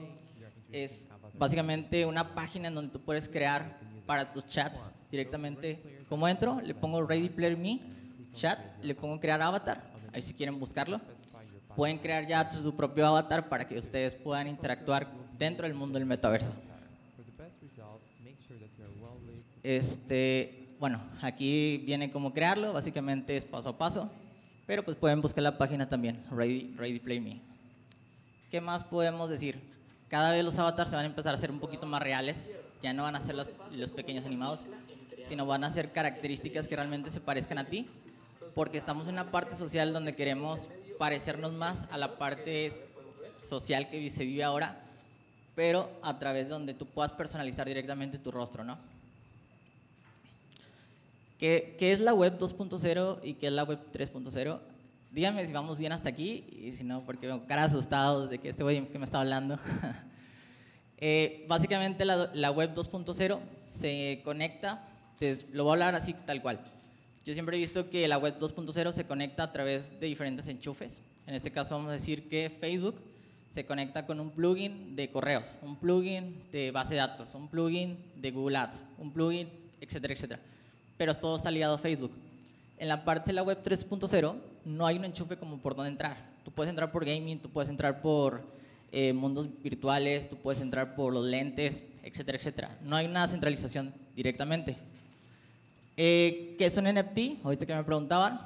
es 0.72 1.06
básicamente 1.34 2.06
una 2.06 2.34
página 2.34 2.68
en 2.68 2.76
donde 2.76 2.92
tú 2.92 2.98
puedes 2.98 3.28
crear 3.28 3.78
para 4.06 4.32
tus 4.32 4.46
chats 4.46 4.90
directamente. 5.10 6.04
¿Cómo 6.08 6.28
entro? 6.28 6.60
Le 6.60 6.74
pongo 6.74 7.06
Ready 7.06 7.28
Player 7.28 7.56
Me 7.56 7.80
chat, 8.32 8.58
le 8.82 8.94
pongo 8.94 9.18
crear 9.20 9.40
avatar, 9.42 9.82
ahí 10.12 10.22
si 10.22 10.34
quieren 10.34 10.58
buscarlo. 10.58 11.00
Pueden 11.76 11.98
crear 11.98 12.26
ya 12.26 12.50
su 12.50 12.74
propio 12.74 13.06
avatar 13.06 13.48
para 13.48 13.66
que 13.66 13.78
ustedes 13.78 14.14
puedan 14.14 14.48
interactuar 14.48 15.08
dentro 15.38 15.66
del 15.66 15.74
mundo 15.74 15.98
del 15.98 16.06
metaverso. 16.06 16.52
Este, 19.62 20.74
bueno, 20.78 21.00
aquí 21.20 21.82
viene 21.84 22.10
cómo 22.10 22.32
crearlo, 22.32 22.72
básicamente 22.72 23.36
es 23.36 23.44
paso 23.44 23.70
a 23.70 23.78
paso, 23.78 24.10
pero 24.66 24.84
pues 24.84 24.96
pueden 24.96 25.20
buscar 25.20 25.42
la 25.42 25.58
página 25.58 25.88
también, 25.88 26.24
Ready, 26.30 26.74
Ready 26.76 27.00
Play 27.00 27.20
Me. 27.20 27.40
¿Qué 28.50 28.60
más 28.60 28.82
podemos 28.82 29.28
decir? 29.28 29.60
Cada 30.08 30.32
vez 30.32 30.44
los 30.44 30.58
avatars 30.58 30.90
se 30.90 30.96
van 30.96 31.04
a 31.04 31.08
empezar 31.08 31.34
a 31.34 31.38
ser 31.38 31.50
un 31.50 31.60
poquito 31.60 31.86
más 31.86 32.02
reales, 32.02 32.46
ya 32.82 32.92
no 32.92 33.02
van 33.02 33.16
a 33.16 33.20
ser 33.20 33.34
los, 33.34 33.50
los 33.72 33.90
pequeños 33.90 34.24
animados, 34.24 34.64
sino 35.28 35.46
van 35.46 35.64
a 35.64 35.70
ser 35.70 35.92
características 35.92 36.66
que 36.66 36.76
realmente 36.76 37.10
se 37.10 37.20
parezcan 37.20 37.58
a 37.58 37.64
ti 37.64 37.88
porque 38.54 38.78
estamos 38.78 39.06
en 39.06 39.14
una 39.14 39.30
parte 39.30 39.54
social 39.54 39.92
donde 39.92 40.14
queremos 40.14 40.68
parecernos 40.98 41.52
más 41.52 41.86
a 41.90 41.96
la 41.96 42.18
parte 42.18 42.88
social 43.38 43.88
que 43.88 44.10
se 44.10 44.24
vive 44.24 44.42
ahora, 44.42 44.80
pero 45.54 45.88
a 46.02 46.18
través 46.18 46.46
de 46.46 46.54
donde 46.54 46.74
tú 46.74 46.86
puedas 46.86 47.12
personalizar 47.12 47.66
directamente 47.68 48.18
tu 48.18 48.30
rostro, 48.30 48.64
¿no? 48.64 48.76
¿Qué, 51.38 51.76
qué 51.78 51.92
es 51.92 52.00
la 52.00 52.14
web 52.14 52.36
2.0 52.36 53.20
y 53.22 53.34
qué 53.34 53.46
es 53.46 53.52
la 53.52 53.62
web 53.62 53.78
3.0? 53.92 54.58
Díganme 55.12 55.46
si 55.46 55.52
vamos 55.52 55.78
bien 55.78 55.92
hasta 55.92 56.08
aquí 56.08 56.44
y 56.50 56.72
si 56.72 56.82
no, 56.82 57.02
porque 57.02 57.28
veo 57.28 57.46
cara 57.46 57.64
asustados 57.64 58.28
de 58.28 58.38
que 58.38 58.48
este 58.48 58.64
güey 58.64 58.88
que 58.88 58.98
me 58.98 59.04
está 59.04 59.20
hablando. 59.20 59.58
eh, 60.98 61.44
básicamente 61.46 62.04
la, 62.04 62.30
la 62.34 62.50
web 62.50 62.74
2.0 62.74 63.38
se 63.56 64.20
conecta, 64.24 64.82
lo 65.52 65.64
voy 65.64 65.70
a 65.70 65.72
hablar 65.74 65.94
así 65.94 66.14
tal 66.26 66.42
cual 66.42 66.60
yo 67.28 67.34
siempre 67.34 67.58
he 67.58 67.60
visto 67.60 67.90
que 67.90 68.08
la 68.08 68.16
web 68.16 68.38
2.0 68.40 68.90
se 68.90 69.04
conecta 69.04 69.42
a 69.42 69.52
través 69.52 70.00
de 70.00 70.06
diferentes 70.06 70.48
enchufes. 70.48 71.02
En 71.26 71.34
este 71.34 71.52
caso 71.52 71.74
vamos 71.74 71.90
a 71.90 71.92
decir 71.92 72.26
que 72.26 72.48
Facebook 72.58 72.94
se 73.50 73.66
conecta 73.66 74.06
con 74.06 74.18
un 74.18 74.30
plugin 74.30 74.96
de 74.96 75.10
correos, 75.10 75.52
un 75.60 75.76
plugin 75.76 76.42
de 76.50 76.70
base 76.70 76.94
de 76.94 77.00
datos, 77.00 77.34
un 77.34 77.48
plugin 77.48 77.98
de 78.16 78.30
Google 78.30 78.56
Ads, 78.56 78.82
un 78.96 79.12
plugin, 79.12 79.50
etcétera, 79.78 80.14
etcétera. 80.14 80.40
Pero 80.96 81.14
todo 81.14 81.36
está 81.36 81.50
ligado 81.50 81.74
a 81.74 81.78
Facebook. 81.78 82.12
En 82.78 82.88
la 82.88 83.04
parte 83.04 83.26
de 83.26 83.34
la 83.34 83.42
web 83.42 83.62
3.0 83.62 84.34
no 84.64 84.86
hay 84.86 84.96
un 84.96 85.04
enchufe 85.04 85.36
como 85.36 85.58
por 85.58 85.76
dónde 85.76 85.90
entrar. 85.90 86.16
Tú 86.46 86.50
puedes 86.50 86.70
entrar 86.70 86.90
por 86.90 87.04
gaming, 87.04 87.40
tú 87.40 87.50
puedes 87.50 87.68
entrar 87.68 88.00
por 88.00 88.40
eh, 88.90 89.12
mundos 89.12 89.48
virtuales, 89.62 90.30
tú 90.30 90.36
puedes 90.36 90.62
entrar 90.62 90.94
por 90.94 91.12
los 91.12 91.26
lentes, 91.26 91.82
etcétera, 92.02 92.38
etcétera. 92.38 92.78
No 92.82 92.96
hay 92.96 93.04
una 93.04 93.28
centralización 93.28 93.92
directamente. 94.16 94.78
Eh, 96.00 96.54
¿Qué 96.56 96.66
es 96.66 96.76
un 96.76 96.84
NFT? 96.84 97.44
Ahorita 97.44 97.66
que 97.66 97.74
me 97.74 97.82
preguntaban. 97.82 98.40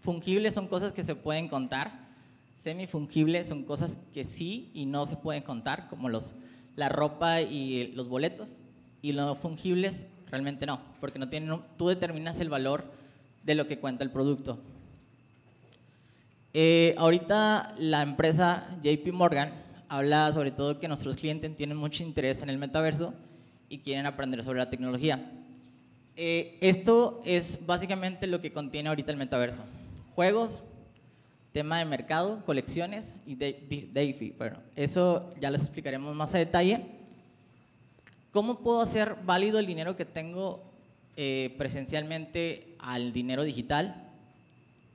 Fungibles 0.00 0.52
son 0.52 0.68
cosas 0.68 0.92
que 0.92 1.02
se 1.02 1.14
pueden 1.14 1.48
contar. 1.48 2.10
Semifungibles 2.54 3.48
son 3.48 3.64
cosas 3.64 3.98
que 4.12 4.26
sí 4.26 4.70
y 4.74 4.84
no 4.84 5.06
se 5.06 5.16
pueden 5.16 5.42
contar, 5.42 5.88
como 5.88 6.10
los, 6.10 6.34
la 6.76 6.90
ropa 6.90 7.40
y 7.40 7.92
los 7.94 8.10
boletos. 8.10 8.50
Y 9.00 9.12
los 9.12 9.38
fungibles 9.38 10.06
realmente 10.30 10.66
no, 10.66 10.82
porque 11.00 11.18
no 11.18 11.30
tienen, 11.30 11.62
tú 11.78 11.88
determinas 11.88 12.38
el 12.40 12.50
valor 12.50 12.84
de 13.42 13.54
lo 13.54 13.66
que 13.66 13.78
cuenta 13.78 14.04
el 14.04 14.10
producto. 14.10 14.58
Eh, 16.52 16.94
ahorita 16.98 17.74
la 17.78 18.02
empresa 18.02 18.76
JP 18.82 19.14
Morgan 19.14 19.54
habla 19.88 20.30
sobre 20.32 20.50
todo 20.50 20.78
que 20.78 20.88
nuestros 20.88 21.16
clientes 21.16 21.56
tienen 21.56 21.78
mucho 21.78 22.02
interés 22.02 22.42
en 22.42 22.50
el 22.50 22.58
metaverso 22.58 23.14
y 23.70 23.78
quieren 23.78 24.04
aprender 24.04 24.44
sobre 24.44 24.58
la 24.58 24.68
tecnología. 24.68 25.40
Eh, 26.16 26.58
esto 26.60 27.22
es 27.24 27.64
básicamente 27.64 28.26
lo 28.26 28.40
que 28.40 28.52
contiene 28.52 28.88
ahorita 28.88 29.12
el 29.12 29.18
metaverso. 29.18 29.62
Juegos, 30.14 30.62
tema 31.52 31.78
de 31.78 31.84
mercado, 31.84 32.44
colecciones 32.44 33.14
y 33.26 33.34
DeFi. 33.34 34.34
Bueno, 34.38 34.58
eso 34.76 35.32
ya 35.40 35.50
les 35.50 35.62
explicaremos 35.62 36.14
más 36.14 36.34
a 36.34 36.38
detalle. 36.38 36.86
¿Cómo 38.32 38.60
puedo 38.60 38.80
hacer 38.80 39.16
válido 39.24 39.58
el 39.58 39.66
dinero 39.66 39.96
que 39.96 40.04
tengo 40.04 40.62
eh, 41.16 41.54
presencialmente 41.58 42.76
al 42.78 43.12
dinero 43.12 43.42
digital? 43.42 44.08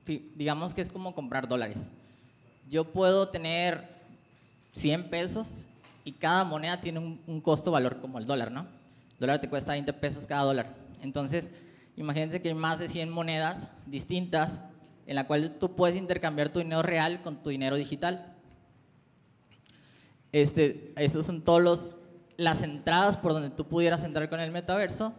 Digamos 0.06 0.72
que 0.72 0.80
es 0.80 0.88
como 0.88 1.14
comprar 1.14 1.48
dólares. 1.48 1.90
Yo 2.70 2.84
puedo 2.84 3.28
tener 3.28 3.88
100 4.72 5.10
pesos 5.10 5.64
y 6.04 6.12
cada 6.12 6.44
moneda 6.44 6.80
tiene 6.80 7.00
un, 7.00 7.20
un 7.26 7.40
costo-valor 7.40 8.00
como 8.00 8.18
el 8.18 8.26
dólar, 8.26 8.50
¿no? 8.50 8.60
El 8.60 9.18
dólar 9.18 9.40
te 9.40 9.48
cuesta 9.48 9.72
20 9.72 9.92
pesos 9.94 10.26
cada 10.26 10.44
dólar. 10.44 10.85
Entonces, 11.02 11.50
imagínense 11.96 12.40
que 12.42 12.48
hay 12.48 12.54
más 12.54 12.78
de 12.78 12.88
100 12.88 13.10
monedas 13.10 13.68
distintas 13.86 14.60
en 15.06 15.14
la 15.14 15.26
cual 15.26 15.56
tú 15.58 15.74
puedes 15.76 15.96
intercambiar 15.96 16.48
tu 16.48 16.58
dinero 16.58 16.82
real 16.82 17.22
con 17.22 17.42
tu 17.42 17.50
dinero 17.50 17.76
digital. 17.76 18.34
Este, 20.32 20.92
esas 20.96 21.26
son 21.26 21.42
todas 21.42 21.94
las 22.36 22.62
entradas 22.62 23.16
por 23.16 23.32
donde 23.32 23.50
tú 23.50 23.66
pudieras 23.66 24.04
entrar 24.04 24.28
con 24.28 24.40
el 24.40 24.50
metaverso. 24.50 25.14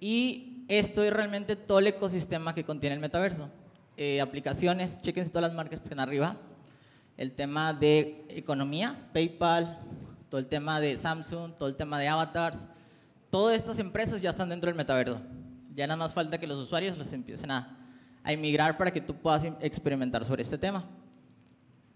Y 0.00 0.64
esto 0.68 1.02
es 1.02 1.12
realmente 1.12 1.56
todo 1.56 1.78
el 1.78 1.86
ecosistema 1.88 2.54
que 2.54 2.64
contiene 2.64 2.94
el 2.94 3.00
metaverso. 3.00 3.48
Eh, 3.96 4.20
aplicaciones, 4.20 5.00
chequen 5.00 5.28
todas 5.28 5.48
las 5.48 5.54
marcas 5.54 5.80
que 5.80 5.84
están 5.84 6.00
arriba. 6.00 6.36
El 7.16 7.32
tema 7.32 7.72
de 7.72 8.24
economía, 8.28 9.08
PayPal, 9.12 9.80
todo 10.28 10.38
el 10.38 10.46
tema 10.46 10.78
de 10.80 10.96
Samsung, 10.96 11.54
todo 11.56 11.68
el 11.68 11.74
tema 11.74 11.98
de 11.98 12.06
avatars, 12.06 12.68
todas 13.30 13.56
estas 13.56 13.78
empresas 13.78 14.22
ya 14.22 14.30
están 14.30 14.48
dentro 14.48 14.68
del 14.68 14.76
metaverso. 14.76 15.20
Ya 15.74 15.86
nada 15.86 15.96
más 15.96 16.12
falta 16.12 16.38
que 16.38 16.46
los 16.46 16.58
usuarios 16.58 16.98
los 16.98 17.12
empiecen 17.12 17.50
a, 17.50 17.78
a 18.24 18.32
emigrar 18.32 18.76
para 18.76 18.90
que 18.90 19.00
tú 19.00 19.14
puedas 19.14 19.44
experimentar 19.60 20.24
sobre 20.24 20.42
este 20.42 20.58
tema. 20.58 20.84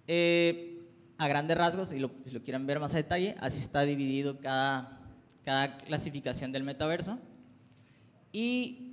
Eh, 0.06 0.80
a 1.18 1.28
grandes 1.28 1.56
rasgos, 1.56 1.88
si 1.88 1.98
lo, 1.98 2.10
si 2.24 2.30
lo 2.32 2.42
quieren 2.42 2.66
ver 2.66 2.80
más 2.80 2.94
a 2.94 2.96
detalle, 2.96 3.34
así 3.38 3.60
está 3.60 3.82
dividido 3.82 4.38
cada, 4.40 4.98
cada 5.44 5.78
clasificación 5.78 6.52
del 6.52 6.64
metaverso. 6.64 7.18
Y 8.32 8.92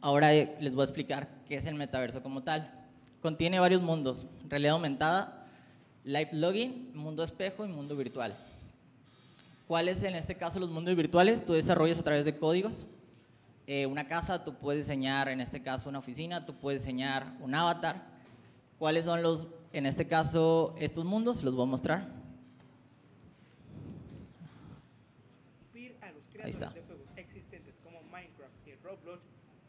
ahora 0.00 0.32
les 0.32 0.74
voy 0.74 0.82
a 0.82 0.84
explicar 0.84 1.28
qué 1.46 1.56
es 1.56 1.66
el 1.66 1.74
metaverso 1.74 2.22
como 2.22 2.42
tal. 2.42 2.70
contiene 3.20 3.60
varios 3.60 3.82
mundos, 3.82 4.26
realidad 4.48 4.72
aumentada, 4.74 5.46
live 6.04 6.30
login, 6.32 6.90
mundo 6.94 7.22
espejo 7.22 7.64
y 7.64 7.68
mundo 7.68 7.96
virtual. 7.96 8.36
¿Cuáles 9.72 10.02
en 10.02 10.14
este 10.14 10.36
caso 10.36 10.60
los 10.60 10.68
mundos 10.68 10.94
virtuales? 10.94 11.46
Tú 11.46 11.54
desarrollas 11.54 11.98
a 11.98 12.02
través 12.02 12.26
de 12.26 12.36
códigos. 12.36 12.84
Eh, 13.66 13.86
una 13.86 14.06
casa, 14.06 14.44
tú 14.44 14.54
puedes 14.54 14.84
diseñar, 14.84 15.30
en 15.30 15.40
este 15.40 15.62
caso, 15.62 15.88
una 15.88 16.00
oficina, 16.00 16.44
tú 16.44 16.54
puedes 16.54 16.82
diseñar 16.82 17.38
un 17.40 17.54
avatar. 17.54 18.04
¿Cuáles 18.78 19.06
son 19.06 19.22
los, 19.22 19.48
en 19.72 19.86
este 19.86 20.06
caso, 20.06 20.74
estos 20.78 21.06
mundos? 21.06 21.42
Los 21.42 21.54
voy 21.54 21.62
a 21.62 21.70
mostrar. 21.70 22.06
Ahí 26.42 26.50
está. 26.50 26.74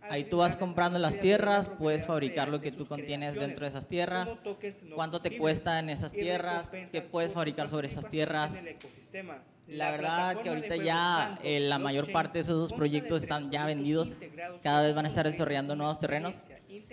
Ahí 0.10 0.26
tú 0.26 0.38
vas 0.38 0.58
comprando 0.58 1.00
las 1.00 1.20
tierras, 1.20 1.70
puedes 1.70 2.06
fabricar 2.06 2.50
lo 2.50 2.62
que 2.62 2.72
tú 2.72 2.86
contienes 2.86 3.36
dentro 3.36 3.62
de 3.62 3.70
esas 3.70 3.88
tierras, 3.88 4.30
cuánto 4.96 5.22
te 5.22 5.38
cuesta 5.38 5.80
en 5.80 5.90
esas 5.90 6.12
tierras, 6.12 6.72
qué 6.92 7.02
puedes 7.02 7.32
fabricar 7.32 7.70
sobre 7.70 7.88
esas 7.88 8.10
tierras. 8.10 8.62
La 9.68 9.92
verdad 9.92 10.42
que 10.42 10.50
ahorita 10.50 10.76
ya 10.76 11.40
eh, 11.42 11.62
la 11.62 11.80
mayor 11.80 12.12
parte 12.12 12.40
de 12.40 12.44
esos 12.44 12.74
proyectos 12.74 13.24
están 13.24 13.50
ya 13.50 13.66
vendidos, 13.66 14.18
cada 14.62 14.84
vez 14.84 14.94
van 14.94 15.06
a 15.06 15.08
estar 15.08 15.26
desarrollando 15.26 15.76
nuevos 15.76 16.00
terrenos. 16.00 16.42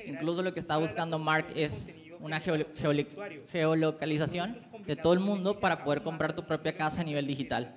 Incluso 0.07 0.43
lo 0.43 0.53
que 0.53 0.61
está 0.61 0.77
buscando 0.77 1.19
Mark 1.19 1.47
es 1.55 1.89
una 2.21 2.41
geolocalización 2.41 4.59
de 4.87 4.97
todo 4.97 5.13
el 5.13 5.21
mundo 5.21 5.59
para 5.59 5.83
poder 5.83 6.03
comprar 6.03 6.33
tu 6.33 6.45
propia 6.45 6.77
casa 6.77 7.01
a 7.01 7.05
nivel 7.05 7.27
digital. 7.27 7.69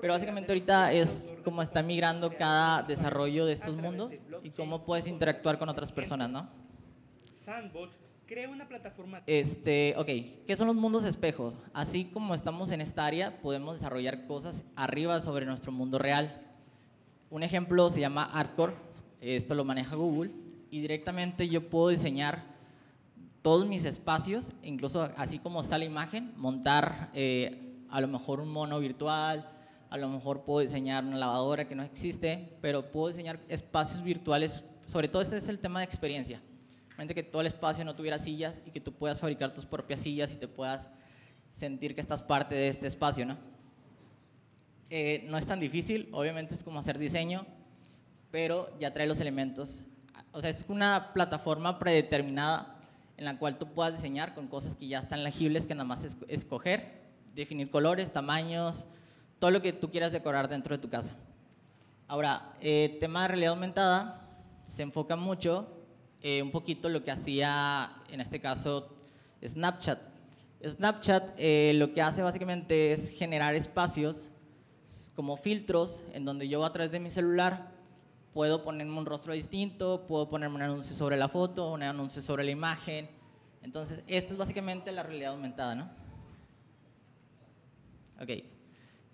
Pero 0.00 0.12
básicamente 0.12 0.52
ahorita 0.52 0.92
es 0.92 1.32
como 1.44 1.62
está 1.62 1.82
migrando 1.82 2.36
cada 2.36 2.82
desarrollo 2.82 3.46
de 3.46 3.52
estos 3.52 3.76
mundos 3.76 4.12
y 4.42 4.50
cómo 4.50 4.84
puedes 4.84 5.06
interactuar 5.06 5.58
con 5.58 5.68
otras 5.68 5.90
personas, 5.92 6.30
¿no? 6.30 6.48
Sandbox 7.36 7.96
crea 8.26 8.48
una 8.48 8.68
plataforma. 8.68 9.22
Este, 9.26 9.94
ok, 9.96 10.06
¿qué 10.46 10.54
son 10.54 10.66
los 10.66 10.76
mundos 10.76 11.04
espejos? 11.04 11.54
Así 11.72 12.04
como 12.04 12.34
estamos 12.34 12.70
en 12.70 12.80
esta 12.80 13.06
área, 13.06 13.40
podemos 13.40 13.76
desarrollar 13.76 14.26
cosas 14.26 14.64
arriba 14.76 15.20
sobre 15.20 15.46
nuestro 15.46 15.72
mundo 15.72 15.98
real. 15.98 16.42
Un 17.30 17.42
ejemplo 17.42 17.88
se 17.90 18.00
llama 18.00 18.24
Artcore, 18.24 18.74
esto 19.20 19.54
lo 19.54 19.64
maneja 19.64 19.96
Google, 19.96 20.30
y 20.70 20.80
directamente 20.80 21.48
yo 21.48 21.68
puedo 21.68 21.88
diseñar 21.88 22.44
todos 23.42 23.66
mis 23.66 23.84
espacios, 23.86 24.52
incluso 24.62 25.10
así 25.16 25.38
como 25.38 25.62
está 25.62 25.78
la 25.78 25.86
imagen, 25.86 26.32
montar 26.36 27.10
eh, 27.14 27.76
a 27.90 28.00
lo 28.00 28.08
mejor 28.08 28.40
un 28.40 28.50
mono 28.50 28.78
virtual, 28.78 29.48
a 29.90 29.96
lo 29.96 30.08
mejor 30.08 30.44
puedo 30.44 30.60
diseñar 30.60 31.04
una 31.04 31.16
lavadora 31.16 31.66
que 31.66 31.74
no 31.74 31.82
existe, 31.82 32.56
pero 32.60 32.90
puedo 32.90 33.08
diseñar 33.08 33.40
espacios 33.48 34.02
virtuales. 34.02 34.64
Sobre 34.84 35.08
todo 35.08 35.22
este 35.22 35.36
es 35.36 35.48
el 35.48 35.58
tema 35.58 35.80
de 35.80 35.86
experiencia. 35.86 36.42
Realmente 36.90 37.14
que 37.14 37.22
todo 37.22 37.40
el 37.40 37.46
espacio 37.46 37.84
no 37.84 37.94
tuviera 37.94 38.18
sillas 38.18 38.60
y 38.66 38.70
que 38.70 38.80
tú 38.80 38.92
puedas 38.92 39.20
fabricar 39.20 39.54
tus 39.54 39.64
propias 39.64 40.00
sillas 40.00 40.32
y 40.32 40.36
te 40.36 40.48
puedas 40.48 40.88
sentir 41.48 41.94
que 41.94 42.00
estás 42.00 42.22
parte 42.22 42.54
de 42.54 42.68
este 42.68 42.86
espacio, 42.86 43.24
¿no? 43.24 43.38
Eh, 44.90 45.24
no 45.28 45.36
es 45.36 45.46
tan 45.46 45.60
difícil, 45.60 46.08
obviamente 46.12 46.54
es 46.54 46.64
como 46.64 46.78
hacer 46.78 46.98
diseño, 46.98 47.46
pero 48.30 48.70
ya 48.78 48.92
trae 48.92 49.06
los 49.06 49.20
elementos. 49.20 49.82
O 50.32 50.40
sea, 50.40 50.50
es 50.50 50.66
una 50.68 51.12
plataforma 51.14 51.78
predeterminada 51.78 52.78
en 53.16 53.24
la 53.24 53.38
cual 53.38 53.58
tú 53.58 53.72
puedas 53.72 53.94
diseñar 53.94 54.34
con 54.34 54.48
cosas 54.48 54.76
que 54.76 54.86
ya 54.86 54.98
están 54.98 55.24
legibles, 55.24 55.66
que 55.66 55.74
nada 55.74 55.84
más 55.84 56.04
es 56.04 56.16
escoger, 56.28 57.02
definir 57.34 57.70
colores, 57.70 58.12
tamaños, 58.12 58.84
todo 59.38 59.50
lo 59.50 59.62
que 59.62 59.72
tú 59.72 59.90
quieras 59.90 60.12
decorar 60.12 60.48
dentro 60.48 60.76
de 60.76 60.82
tu 60.82 60.88
casa. 60.88 61.14
Ahora, 62.06 62.54
eh, 62.60 62.96
tema 63.00 63.22
de 63.22 63.28
realidad 63.28 63.52
aumentada, 63.52 64.26
se 64.64 64.82
enfoca 64.82 65.16
mucho 65.16 65.68
eh, 66.22 66.42
un 66.42 66.50
poquito 66.50 66.88
lo 66.88 67.04
que 67.04 67.10
hacía, 67.10 67.92
en 68.08 68.20
este 68.20 68.40
caso, 68.40 68.94
Snapchat. 69.44 70.00
Snapchat 70.66 71.34
eh, 71.36 71.72
lo 71.76 71.92
que 71.92 72.02
hace 72.02 72.22
básicamente 72.22 72.92
es 72.92 73.10
generar 73.10 73.54
espacios 73.54 74.28
como 75.14 75.36
filtros 75.36 76.02
en 76.12 76.24
donde 76.24 76.48
yo 76.48 76.64
a 76.64 76.72
través 76.72 76.90
de 76.90 76.98
mi 76.98 77.10
celular 77.10 77.70
puedo 78.32 78.64
ponerme 78.64 78.98
un 78.98 79.06
rostro 79.06 79.32
distinto, 79.32 80.06
puedo 80.06 80.28
ponerme 80.28 80.56
un 80.56 80.62
anuncio 80.62 80.96
sobre 80.96 81.16
la 81.16 81.28
foto, 81.28 81.72
un 81.72 81.82
anuncio 81.82 82.22
sobre 82.22 82.44
la 82.44 82.50
imagen. 82.50 83.08
Entonces, 83.62 84.02
esto 84.06 84.32
es 84.32 84.38
básicamente 84.38 84.90
la 84.92 85.02
realidad 85.02 85.32
aumentada, 85.32 85.74
¿no? 85.74 85.90
Ok. 88.20 88.57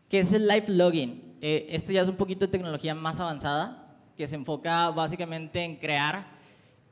¿Qué 0.08 0.20
es 0.20 0.32
el 0.34 0.46
live 0.46 0.66
login? 0.68 1.34
Eh, 1.40 1.66
esto 1.70 1.90
ya 1.90 2.02
es 2.02 2.08
un 2.08 2.16
poquito 2.16 2.46
de 2.46 2.52
tecnología 2.52 2.94
más 2.94 3.20
avanzada, 3.20 3.96
que 4.16 4.26
se 4.26 4.37
enfoca 4.37 4.90
básicamente 4.90 5.64
en 5.64 5.76
crear 5.76 6.26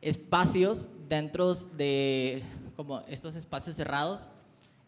espacios 0.00 0.88
dentro 1.09 1.54
de 1.54 2.42
como 2.75 3.00
estos 3.07 3.37
espacios 3.37 3.76
cerrados, 3.76 4.26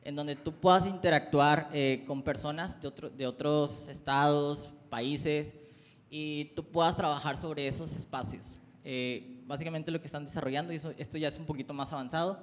en 0.03 0.17
donde 0.17 0.37
tú 0.37 0.53
puedas 0.53 0.87
interactuar 0.87 1.69
eh, 1.73 2.03
con 2.07 2.23
personas 2.23 2.81
de, 2.81 2.91
de 3.17 3.27
otros 3.27 3.87
estados, 3.89 4.73
países, 4.89 5.55
y 6.11 6.47
tú 6.57 6.65
puedas 6.65 6.97
trabajar 6.97 7.37
sobre 7.37 7.69
esos 7.69 7.95
espacios. 7.95 8.57
Eh, 8.85 9.43
básicamente 9.47 9.91
lo 9.91 10.01
que 10.01 10.07
están 10.07 10.25
desarrollando, 10.25 10.73
y 10.73 10.81
esto 10.97 11.19
ya 11.19 11.29
es 11.29 11.39
un 11.39 11.45
poquito 11.45 11.75
más 11.75 11.93
avanzado, 11.93 12.41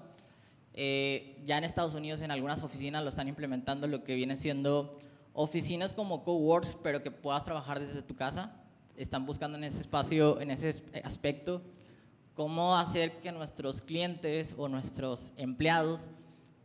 ya 0.74 1.58
en 1.58 1.64
Estados 1.64 1.96
Unidos 1.96 2.22
en 2.22 2.32
algunas 2.32 2.64
oficinas 2.64 3.04
lo 3.04 3.10
están 3.10 3.28
implementando 3.28 3.88
lo 3.88 4.04
que 4.06 4.16
viene 4.16 4.38
siendo 4.38 4.98
oficinas 5.34 5.94
como 5.94 6.24
coworks, 6.24 6.78
pero 6.82 7.02
que 7.02 7.12
puedas 7.12 7.44
trabajar 7.44 7.80
desde 7.80 8.02
tu 8.02 8.16
casa. 8.16 8.56
Están 8.98 9.26
buscando 9.26 9.58
en 9.58 9.64
ese 9.64 9.82
espacio, 9.82 10.40
en 10.42 10.52
ese 10.52 10.84
aspecto, 11.04 11.62
cómo 12.36 12.78
hacer 12.78 13.22
que 13.22 13.32
nuestros 13.32 13.82
clientes 13.82 14.56
o 14.58 14.68
nuestros 14.68 15.32
empleados 15.38 16.10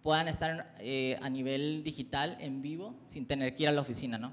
puedan 0.03 0.29
estar 0.29 0.75
eh, 0.79 1.19
a 1.21 1.29
nivel 1.29 1.83
digital, 1.83 2.37
en 2.41 2.63
vivo, 2.63 2.95
sin 3.09 3.27
tener 3.27 3.55
que 3.55 3.65
ir 3.65 3.69
a 3.69 3.73
la 3.73 3.81
oficina, 3.81 4.19
¿no? 4.19 4.33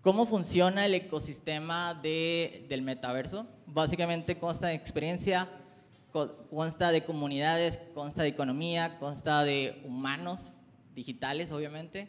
¿Cómo 0.00 0.26
funciona 0.26 0.84
el 0.84 0.94
ecosistema 0.94 1.94
de, 1.94 2.66
del 2.68 2.82
metaverso? 2.82 3.46
Básicamente 3.66 4.38
consta 4.38 4.68
de 4.68 4.74
experiencia, 4.74 5.48
consta 6.50 6.90
de 6.90 7.04
comunidades, 7.04 7.78
consta 7.94 8.22
de 8.22 8.28
economía, 8.28 8.98
consta 8.98 9.44
de 9.44 9.82
humanos 9.84 10.50
digitales, 10.94 11.52
obviamente. 11.52 12.08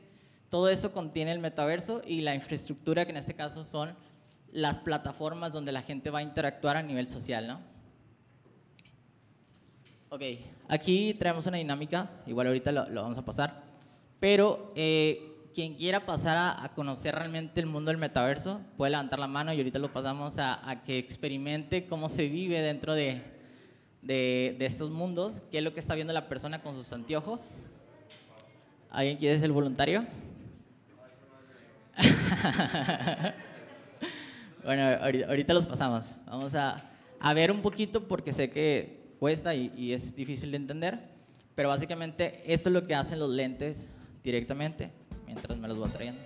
Todo 0.50 0.70
eso 0.70 0.92
contiene 0.92 1.32
el 1.32 1.40
metaverso 1.40 2.02
y 2.06 2.22
la 2.22 2.36
infraestructura, 2.36 3.06
que 3.06 3.12
en 3.12 3.18
este 3.18 3.34
caso 3.34 3.64
son 3.64 3.96
las 4.52 4.78
plataformas 4.78 5.52
donde 5.52 5.72
la 5.72 5.82
gente 5.82 6.10
va 6.10 6.20
a 6.20 6.24
interactuar 6.24 6.78
a 6.78 6.84
nivel 6.84 7.10
social, 7.10 7.46
¿no? 7.48 7.60
Ok, 10.10 10.22
aquí 10.70 11.14
traemos 11.16 11.46
una 11.46 11.58
dinámica, 11.58 12.10
igual 12.26 12.48
ahorita 12.48 12.72
lo, 12.72 13.02
vamos 13.02 13.18
a 13.18 13.26
pasar, 13.26 13.64
pero 14.20 14.72
eh, 14.76 15.50
quien 15.54 15.76
quiera 15.76 16.06
pasar 16.06 16.38
a, 16.38 16.72
conocer 16.74 17.16
realmente 17.16 17.60
el 17.60 17.66
mundo 17.66 17.90
del 17.90 17.98
metaverso 17.98 18.62
puede 18.78 18.92
levantar 18.92 19.20
la 19.20 19.28
mano 19.28 19.52
y 19.52 19.58
ahorita 19.58 19.78
lo 19.80 19.92
pasamos 19.92 20.36
a, 20.38 20.84
que 20.86 20.98
experimente 20.98 21.86
cómo 21.86 22.08
se 22.08 22.30
vive 22.30 22.62
dentro 22.62 22.94
de, 22.94 23.24
de, 24.04 24.56
de 24.58 24.66
estos 24.66 24.90
mundos, 24.90 25.42
qué 25.52 25.58
es 25.58 25.64
lo 25.66 25.74
que 25.74 25.82
está 25.82 25.96
viendo 25.96 26.14
la 26.14 26.30
persona 26.30 26.62
con 26.62 26.76
sus 26.76 26.94
anteojos. 26.94 27.50
¿Alguien 28.96 29.18
quiere 29.18 29.38
ser 29.38 29.52
voluntario? 29.52 30.06
bueno, 34.64 34.84
ahorita 35.28 35.54
los 35.54 35.68
pasamos. 35.68 36.14
Vamos 36.26 36.56
a, 36.56 36.78
a, 37.20 37.34
ver 37.34 37.52
un 37.52 37.62
poquito 37.62 38.08
porque 38.08 38.32
sé 38.32 38.50
que 38.50 39.16
cuesta 39.20 39.54
y, 39.54 39.74
y 39.76 39.92
es 39.92 40.16
difícil 40.16 40.52
de 40.52 40.58
entender, 40.58 40.98
pero 41.56 41.68
básicamente 41.68 42.42
esto 42.46 42.70
es 42.70 42.74
lo 42.74 42.84
que 42.84 42.96
hacen 42.96 43.20
los 43.20 43.30
lentes 43.32 43.90
directamente 44.24 44.92
mientras 45.26 45.58
me 45.58 45.68
los 45.68 45.78
voy 45.78 45.90
trayendo. 45.90 46.22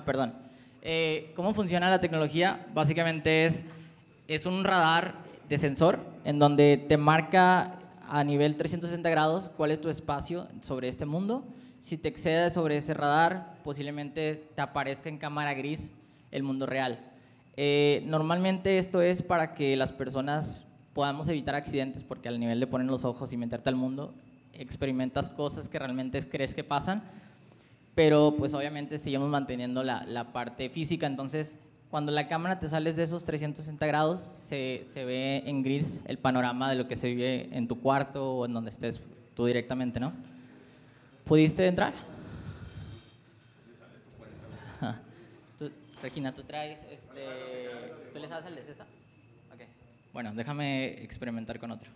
Ah, 0.00 0.04
perdón. 0.06 0.32
Eh, 0.80 1.30
¿Cómo 1.36 1.52
funciona 1.52 1.90
la 1.90 2.00
tecnología? 2.00 2.66
Básicamente 2.72 3.44
es, 3.44 3.64
es 4.28 4.46
un 4.46 4.64
radar 4.64 5.12
de 5.46 5.58
sensor 5.58 5.98
en 6.24 6.38
donde 6.38 6.78
te 6.78 6.96
marca 6.96 7.78
a 8.08 8.24
nivel 8.24 8.56
360 8.56 9.10
grados 9.10 9.50
cuál 9.54 9.72
es 9.72 9.80
tu 9.82 9.90
espacio 9.90 10.48
sobre 10.62 10.88
este 10.88 11.04
mundo. 11.04 11.44
Si 11.80 11.98
te 11.98 12.08
excedes 12.08 12.54
sobre 12.54 12.78
ese 12.78 12.94
radar, 12.94 13.58
posiblemente 13.62 14.42
te 14.54 14.62
aparezca 14.62 15.10
en 15.10 15.18
cámara 15.18 15.52
gris 15.52 15.92
el 16.30 16.44
mundo 16.44 16.64
real. 16.64 16.98
Eh, 17.58 18.02
normalmente 18.06 18.78
esto 18.78 19.02
es 19.02 19.20
para 19.20 19.52
que 19.52 19.76
las 19.76 19.92
personas 19.92 20.62
podamos 20.94 21.28
evitar 21.28 21.54
accidentes 21.54 22.04
porque 22.04 22.28
al 22.28 22.40
nivel 22.40 22.58
de 22.58 22.66
poner 22.66 22.86
los 22.86 23.04
ojos 23.04 23.34
y 23.34 23.36
meterte 23.36 23.68
al 23.68 23.76
mundo, 23.76 24.14
experimentas 24.54 25.28
cosas 25.28 25.68
que 25.68 25.78
realmente 25.78 26.26
crees 26.26 26.54
que 26.54 26.64
pasan, 26.64 27.02
pero 27.94 28.34
pues 28.38 28.54
obviamente 28.54 28.98
seguimos 28.98 29.28
manteniendo 29.28 29.82
la, 29.82 30.32
parte 30.32 30.68
física, 30.68 31.06
entonces 31.06 31.56
cuando 31.90 32.12
la 32.12 32.28
cámara 32.28 32.60
te 32.60 32.68
sales 32.68 32.96
de 32.96 33.02
esos 33.02 33.24
360 33.24 33.84
grados, 33.86 34.20
se, 34.20 34.84
ve 34.94 35.42
en 35.46 35.62
gris 35.62 36.00
el 36.06 36.18
panorama 36.18 36.70
de 36.70 36.76
lo 36.76 36.86
que 36.86 36.94
se 36.96 37.08
vive 37.08 37.48
en 37.52 37.66
tu 37.66 37.80
cuarto 37.80 38.32
o 38.32 38.46
en 38.46 38.52
donde 38.52 38.70
estés 38.70 39.00
tú 39.34 39.46
directamente, 39.46 39.98
¿no? 39.98 40.12
¿Pudiste 41.24 41.66
entrar? 41.66 41.92
Tú, 45.58 45.70
Regina, 46.02 46.32
tú 46.32 46.42
traes, 46.42 46.78
este, 46.90 47.26
¿tú 48.12 48.18
le 48.18 48.28
sabes 48.28 48.46
el 48.46 48.54
de 48.54 48.62
César? 48.62 48.86
Ok. 49.52 49.60
Bueno, 50.12 50.32
déjame 50.34 51.02
experimentar 51.02 51.58
con 51.58 51.70
otro. 51.70 51.90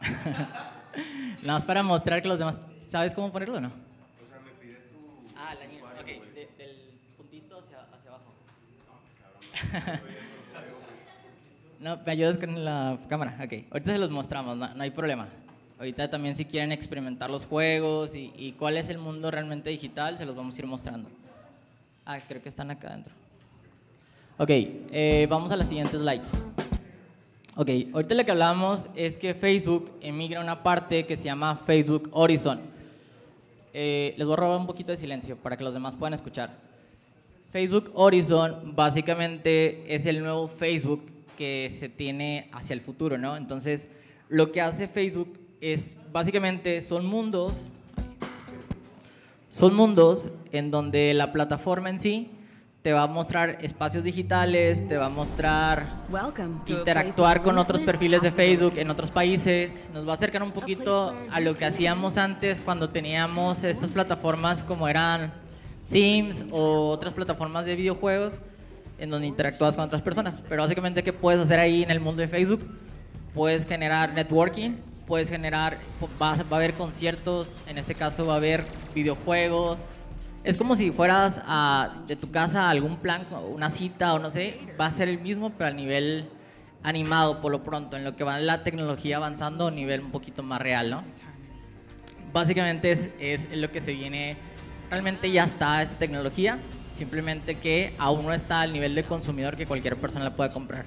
Nada 1.42 1.54
más 1.58 1.64
para 1.64 1.82
mostrar 1.82 2.22
que 2.22 2.28
los 2.28 2.38
demás, 2.38 2.58
¿sabes 2.88 3.14
cómo 3.14 3.30
ponerlo 3.30 3.58
o 3.58 3.60
no? 3.60 3.68
O 3.68 4.28
sea, 4.28 4.40
me 4.40 4.50
pide 4.52 4.76
tu. 4.90 4.98
Ah, 5.36 5.54
la 5.54 5.66
niña, 5.66 5.82
ok, 5.84 6.06
de- 6.34 6.48
del 6.56 6.76
puntito 7.16 7.58
hacia, 7.58 7.80
hacia 7.80 8.10
abajo. 8.10 8.32
No, 11.80 11.98
me 12.04 12.12
ayudas 12.12 12.36
con 12.36 12.62
la 12.62 12.98
cámara, 13.08 13.38
ok. 13.42 13.64
Ahorita 13.70 13.92
se 13.92 13.98
los 13.98 14.10
mostramos, 14.10 14.54
no, 14.54 14.74
no 14.74 14.82
hay 14.82 14.90
problema. 14.90 15.28
Ahorita 15.78 16.10
también 16.10 16.36
si 16.36 16.44
quieren 16.44 16.72
experimentar 16.72 17.30
los 17.30 17.46
juegos 17.46 18.14
y, 18.14 18.34
y 18.36 18.52
cuál 18.52 18.76
es 18.76 18.90
el 18.90 18.98
mundo 18.98 19.30
realmente 19.30 19.70
digital, 19.70 20.18
se 20.18 20.26
los 20.26 20.36
vamos 20.36 20.54
a 20.54 20.58
ir 20.58 20.66
mostrando. 20.66 21.08
Ah, 22.04 22.18
creo 22.28 22.42
que 22.42 22.50
están 22.50 22.70
acá 22.70 22.88
adentro. 22.88 23.14
Ok, 24.36 24.50
eh, 24.50 25.26
vamos 25.30 25.52
a 25.52 25.56
la 25.56 25.64
siguiente 25.64 25.96
slide. 25.96 26.22
Ok, 27.56 27.68
ahorita 27.94 28.14
lo 28.14 28.24
que 28.24 28.30
hablábamos 28.30 28.88
es 28.94 29.16
que 29.16 29.32
Facebook 29.32 29.90
emigra 30.00 30.40
una 30.40 30.62
parte 30.62 31.06
que 31.06 31.16
se 31.16 31.24
llama 31.24 31.56
Facebook 31.56 32.10
Horizon. 32.12 32.60
Eh, 33.72 34.14
les 34.18 34.26
voy 34.26 34.34
a 34.34 34.36
robar 34.36 34.58
un 34.58 34.66
poquito 34.66 34.92
de 34.92 34.98
silencio 34.98 35.36
para 35.36 35.56
que 35.56 35.64
los 35.64 35.72
demás 35.72 35.96
puedan 35.96 36.14
escuchar. 36.14 36.50
Facebook 37.50 37.90
Horizon 37.94 38.74
básicamente 38.76 39.94
es 39.94 40.06
el 40.06 40.20
nuevo 40.20 40.48
Facebook 40.48 41.04
que 41.36 41.74
se 41.76 41.88
tiene 41.88 42.48
hacia 42.52 42.74
el 42.74 42.80
futuro, 42.80 43.18
¿no? 43.18 43.36
Entonces, 43.36 43.88
lo 44.28 44.52
que 44.52 44.60
hace 44.60 44.86
Facebook 44.86 45.38
es 45.60 45.96
básicamente 46.12 46.80
son 46.80 47.06
mundos 47.06 47.70
son 49.50 49.74
mundos 49.74 50.30
en 50.52 50.70
donde 50.70 51.12
la 51.12 51.32
plataforma 51.32 51.90
en 51.90 51.98
sí 51.98 52.30
te 52.82 52.92
va 52.92 53.02
a 53.02 53.06
mostrar 53.08 53.58
espacios 53.60 54.04
digitales, 54.04 54.86
te 54.88 54.96
va 54.96 55.06
a 55.06 55.10
mostrar 55.10 55.86
interactuar 56.66 57.42
con 57.42 57.58
otros 57.58 57.80
perfiles 57.82 58.22
de 58.22 58.30
Facebook 58.30 58.74
en 58.76 58.88
otros 58.88 59.10
países, 59.10 59.86
nos 59.92 60.06
va 60.06 60.12
a 60.12 60.14
acercar 60.14 60.42
un 60.44 60.52
poquito 60.52 61.12
a 61.32 61.40
lo 61.40 61.56
que 61.56 61.66
hacíamos 61.66 62.16
antes 62.16 62.60
cuando 62.60 62.90
teníamos 62.90 63.64
estas 63.64 63.90
plataformas 63.90 64.62
como 64.62 64.88
eran 64.88 65.32
Sims 65.90 66.44
o 66.52 66.88
otras 66.90 67.12
plataformas 67.12 67.66
de 67.66 67.74
videojuegos 67.74 68.40
en 68.98 69.10
donde 69.10 69.26
interactúas 69.26 69.74
con 69.76 69.84
otras 69.86 70.02
personas. 70.02 70.40
Pero 70.48 70.62
básicamente, 70.62 71.02
¿qué 71.02 71.12
puedes 71.12 71.40
hacer 71.40 71.58
ahí 71.58 71.82
en 71.82 71.90
el 71.90 71.98
mundo 72.00 72.22
de 72.22 72.28
Facebook? 72.28 72.60
Puedes 73.34 73.66
generar 73.66 74.12
networking, 74.12 74.76
puedes 75.06 75.28
generar, 75.28 75.78
va, 76.22 76.36
va 76.36 76.46
a 76.52 76.56
haber 76.56 76.74
conciertos, 76.74 77.54
en 77.66 77.78
este 77.78 77.94
caso 77.94 78.24
va 78.24 78.34
a 78.34 78.36
haber 78.36 78.64
videojuegos. 78.94 79.84
Es 80.44 80.56
como 80.56 80.76
si 80.76 80.90
fueras 80.92 81.40
a- 81.44 82.02
de 82.06 82.14
tu 82.16 82.30
casa 82.30 82.62
a 82.64 82.70
algún 82.70 82.96
plan, 82.98 83.26
una 83.52 83.70
cita 83.70 84.14
o 84.14 84.18
no 84.18 84.30
sé, 84.30 84.58
va 84.80 84.86
a 84.86 84.92
ser 84.92 85.08
el 85.08 85.18
mismo, 85.20 85.50
pero 85.50 85.70
a 85.70 85.72
nivel 85.72 86.28
animado 86.82 87.40
por 87.40 87.50
lo 87.52 87.62
pronto, 87.62 87.96
en 87.96 88.04
lo 88.04 88.14
que 88.16 88.24
va 88.24 88.38
la 88.38 88.62
tecnología 88.62 89.16
avanzando 89.16 89.64
a 89.64 89.68
un 89.68 89.74
nivel 89.74 90.00
un 90.00 90.10
poquito 90.12 90.42
más 90.42 90.62
real, 90.62 90.90
¿no? 90.90 91.02
Básicamente 92.32 92.92
es, 92.92 93.08
es 93.18 93.52
lo 93.56 93.70
que 93.72 93.80
se 93.80 93.92
viene, 93.92 94.36
realmente 94.90 95.30
ya 95.30 95.44
está 95.44 95.80
esta 95.82 95.96
tecnología, 95.96 96.58
simplemente 96.96 97.56
que 97.56 97.94
aún 97.98 98.26
no 98.26 98.32
está 98.32 98.60
al 98.60 98.72
nivel 98.72 98.94
de 98.94 99.04
consumidor 99.04 99.56
que 99.56 99.66
cualquier 99.66 99.96
persona 99.96 100.24
la 100.24 100.36
pueda 100.36 100.50
comprar. 100.50 100.84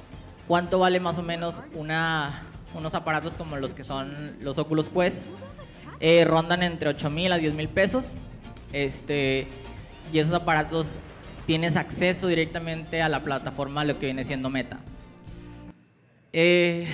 ¿Cuánto 0.47 0.79
vale 0.79 0.99
más 0.99 1.17
o 1.17 1.23
menos 1.23 1.61
unos 1.73 2.93
aparatos 2.93 3.35
como 3.35 3.55
los 3.55 3.73
que 3.73 3.83
son 3.83 4.33
los 4.41 4.57
Oculus 4.57 4.89
Quest? 4.89 5.23
Eh, 5.99 6.25
rondan 6.25 6.63
entre 6.63 6.89
8 6.89 7.09
mil 7.09 7.31
a 7.31 7.37
10 7.37 7.53
mil 7.53 7.69
pesos. 7.69 8.11
Este, 8.73 9.47
y 10.11 10.19
esos 10.19 10.33
aparatos 10.33 10.97
tienes 11.45 11.77
acceso 11.77 12.27
directamente 12.27 13.01
a 13.01 13.07
la 13.07 13.23
plataforma, 13.23 13.85
lo 13.85 13.97
que 13.99 14.07
viene 14.07 14.25
siendo 14.25 14.49
Meta. 14.49 14.79
Eh, 16.33 16.89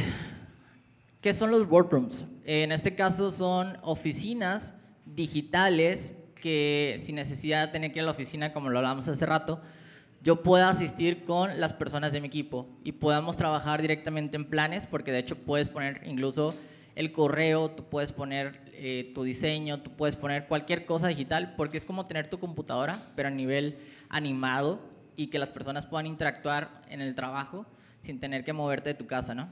¿Qué 1.21 1.33
son 1.33 1.49
los 1.49 1.67
workrooms? 1.67 2.23
En 2.45 2.71
este 2.71 2.93
caso 2.93 3.31
son 3.31 3.77
oficinas 3.81 4.73
digitales 5.05 6.13
que 6.39 6.99
sin 7.03 7.15
necesidad 7.15 7.67
de 7.67 7.71
tener 7.71 7.91
que 7.91 7.99
ir 7.99 8.03
a 8.03 8.05
la 8.05 8.11
oficina, 8.11 8.53
como 8.53 8.69
lo 8.69 8.79
hablábamos 8.79 9.07
hace 9.07 9.25
rato, 9.25 9.61
yo 10.21 10.43
pueda 10.43 10.69
asistir 10.69 11.23
con 11.23 11.59
las 11.59 11.73
personas 11.73 12.11
de 12.11 12.19
mi 12.19 12.27
equipo 12.27 12.67
y 12.83 12.93
podamos 12.93 13.37
trabajar 13.37 13.81
directamente 13.81 14.35
en 14.35 14.45
planes, 14.45 14.85
porque 14.85 15.11
de 15.11 15.19
hecho 15.19 15.37
puedes 15.37 15.69
poner 15.69 16.01
incluso 16.05 16.53
el 16.95 17.11
correo, 17.11 17.71
tú 17.71 17.87
puedes 17.87 18.11
poner 18.11 18.59
eh, 18.73 19.11
tu 19.15 19.23
diseño, 19.23 19.81
tú 19.81 19.91
puedes 19.91 20.15
poner 20.15 20.47
cualquier 20.47 20.85
cosa 20.85 21.07
digital, 21.07 21.53
porque 21.55 21.77
es 21.77 21.85
como 21.85 22.07
tener 22.07 22.27
tu 22.27 22.39
computadora, 22.39 22.97
pero 23.15 23.29
a 23.29 23.31
nivel 23.31 23.77
animado 24.09 24.81
y 25.15 25.27
que 25.27 25.39
las 25.39 25.49
personas 25.49 25.85
puedan 25.85 26.07
interactuar 26.07 26.81
en 26.89 27.01
el 27.01 27.15
trabajo 27.15 27.65
sin 28.03 28.19
tener 28.19 28.43
que 28.43 28.53
moverte 28.53 28.89
de 28.89 28.95
tu 28.95 29.05
casa, 29.05 29.33
¿no? 29.33 29.49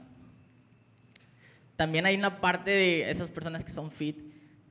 También 1.76 2.06
hay 2.06 2.16
una 2.16 2.40
parte 2.40 2.70
de 2.70 3.10
esas 3.10 3.30
personas 3.30 3.64
que 3.64 3.70
son 3.70 3.90
fit, 3.90 4.18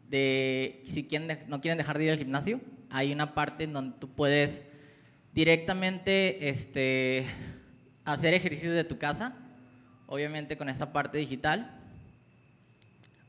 de 0.10 0.82
si 0.86 1.04
quieren 1.04 1.46
no 1.48 1.62
quieren 1.62 1.78
dejar 1.78 1.98
de 1.98 2.06
ir 2.06 2.12
al 2.12 2.18
gimnasio, 2.18 2.62
hay 2.90 3.12
una 3.12 3.34
parte 3.34 3.66
en 3.66 3.74
donde 3.74 3.98
tú 4.00 4.10
puedes 4.10 4.62
directamente 5.34 6.50
este, 6.50 7.26
hacer 8.06 8.34
ejercicios 8.34 8.74
de 8.74 8.84
tu 8.84 8.98
casa, 8.98 9.36
obviamente 10.08 10.58
con 10.58 10.70
esta 10.70 10.94
parte 10.94 11.18
digital. 11.18 11.74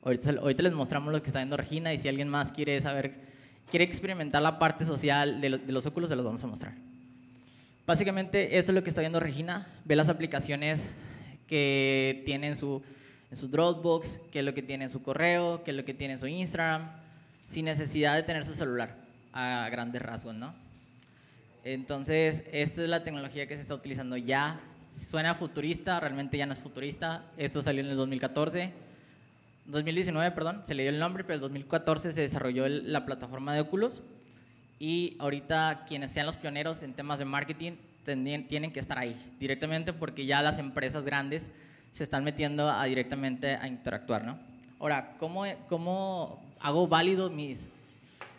Ahorita, 0.02 0.30
ahorita 0.30 0.62
les 0.62 0.72
mostramos 0.72 1.12
lo 1.12 1.20
que 1.22 1.28
está 1.28 1.40
viendo 1.40 1.56
Regina 1.56 1.92
y 1.92 1.98
si 1.98 2.08
alguien 2.08 2.28
más 2.28 2.52
quiere 2.52 2.80
saber, 2.80 3.14
quiere 3.70 3.84
experimentar 3.84 4.40
la 4.40 4.58
parte 4.58 4.84
social 4.84 5.40
de, 5.40 5.58
de 5.58 5.72
los 5.72 5.84
óculos, 5.86 6.08
se 6.08 6.16
los 6.16 6.24
vamos 6.24 6.42
a 6.44 6.46
mostrar. 6.46 6.74
Básicamente 7.86 8.58
esto 8.58 8.70
es 8.70 8.74
lo 8.74 8.82
que 8.82 8.90
está 8.90 9.00
viendo 9.00 9.18
Regina, 9.18 9.66
ve 9.84 9.96
las 9.96 10.08
aplicaciones 10.08 10.82
que 11.46 12.22
tiene 12.24 12.48
en 12.48 12.56
su, 12.56 12.82
en 13.30 13.36
su 13.36 13.48
Dropbox, 13.48 14.20
qué 14.32 14.38
es 14.40 14.44
lo 14.44 14.54
que 14.54 14.62
tiene 14.62 14.84
en 14.84 14.90
su 14.90 15.02
correo, 15.02 15.62
qué 15.64 15.72
es 15.72 15.76
lo 15.76 15.84
que 15.84 15.94
tiene 15.94 16.14
en 16.14 16.18
su 16.20 16.26
Instagram, 16.26 16.90
sin 17.48 17.64
necesidad 17.66 18.14
de 18.16 18.22
tener 18.22 18.44
su 18.44 18.54
celular, 18.54 18.96
a 19.32 19.68
grandes 19.70 20.02
rasgos, 20.02 20.34
¿no? 20.34 20.54
Entonces, 21.64 22.44
esta 22.52 22.82
es 22.82 22.88
la 22.88 23.04
tecnología 23.04 23.46
que 23.46 23.56
se 23.56 23.62
está 23.62 23.74
utilizando 23.74 24.16
ya. 24.16 24.60
Suena 24.96 25.34
futurista, 25.34 26.00
realmente 26.00 26.38
ya 26.38 26.46
no 26.46 26.52
es 26.52 26.58
futurista. 26.58 27.24
Esto 27.36 27.60
salió 27.60 27.82
en 27.82 27.90
el 27.90 27.96
2014. 27.96 28.72
2019, 29.66 30.30
perdón, 30.30 30.62
se 30.64 30.74
le 30.74 30.84
dio 30.84 30.90
el 30.90 30.98
nombre, 30.98 31.24
pero 31.24 31.34
en 31.34 31.38
el 31.38 31.40
2014 31.42 32.12
se 32.12 32.20
desarrolló 32.22 32.66
la 32.68 33.04
plataforma 33.04 33.54
de 33.54 33.60
Oculus. 33.60 34.00
Y 34.78 35.16
ahorita 35.18 35.84
quienes 35.86 36.10
sean 36.10 36.24
los 36.24 36.36
pioneros 36.36 36.82
en 36.82 36.94
temas 36.94 37.18
de 37.18 37.26
marketing 37.26 37.72
tienen 38.04 38.72
que 38.72 38.80
estar 38.80 38.98
ahí 38.98 39.14
directamente 39.38 39.92
porque 39.92 40.24
ya 40.24 40.40
las 40.40 40.58
empresas 40.58 41.04
grandes 41.04 41.50
se 41.98 42.04
están 42.04 42.22
metiendo 42.22 42.70
a 42.70 42.84
directamente 42.84 43.56
a 43.56 43.66
interactuar, 43.66 44.24
¿no? 44.24 44.38
Ahora, 44.78 45.16
¿cómo, 45.18 45.42
cómo 45.68 46.40
hago 46.60 46.86
válido 46.86 47.28
mis, 47.28 47.66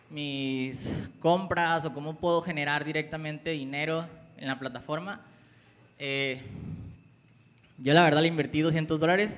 mis 0.10 0.94
compras 1.20 1.84
o 1.84 1.94
cómo 1.94 2.16
puedo 2.16 2.42
generar 2.42 2.86
directamente 2.86 3.50
dinero 3.50 4.08
en 4.38 4.48
la 4.48 4.58
plataforma? 4.58 5.20
Eh, 5.98 6.42
yo 7.80 7.94
la 7.94 8.02
verdad 8.04 8.22
le 8.22 8.30
invertí 8.30 8.62
200 8.62 8.98
dólares, 8.98 9.38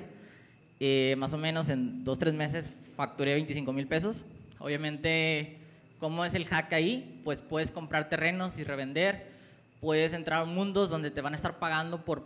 eh, 0.78 1.16
más 1.18 1.32
o 1.32 1.36
menos 1.36 1.68
en 1.68 2.04
dos, 2.04 2.16
tres 2.16 2.32
meses 2.32 2.70
facturé 2.94 3.34
25 3.34 3.72
mil 3.72 3.88
pesos. 3.88 4.22
Obviamente, 4.60 5.58
¿cómo 5.98 6.24
es 6.24 6.34
el 6.34 6.46
hack 6.46 6.72
ahí? 6.74 7.20
Pues 7.24 7.40
puedes 7.40 7.72
comprar 7.72 8.08
terrenos 8.08 8.56
y 8.60 8.62
revender, 8.62 9.32
puedes 9.80 10.12
entrar 10.12 10.42
a 10.42 10.44
mundos 10.44 10.90
donde 10.90 11.10
te 11.10 11.22
van 11.22 11.32
a 11.32 11.36
estar 11.36 11.58
pagando 11.58 12.04
por, 12.04 12.22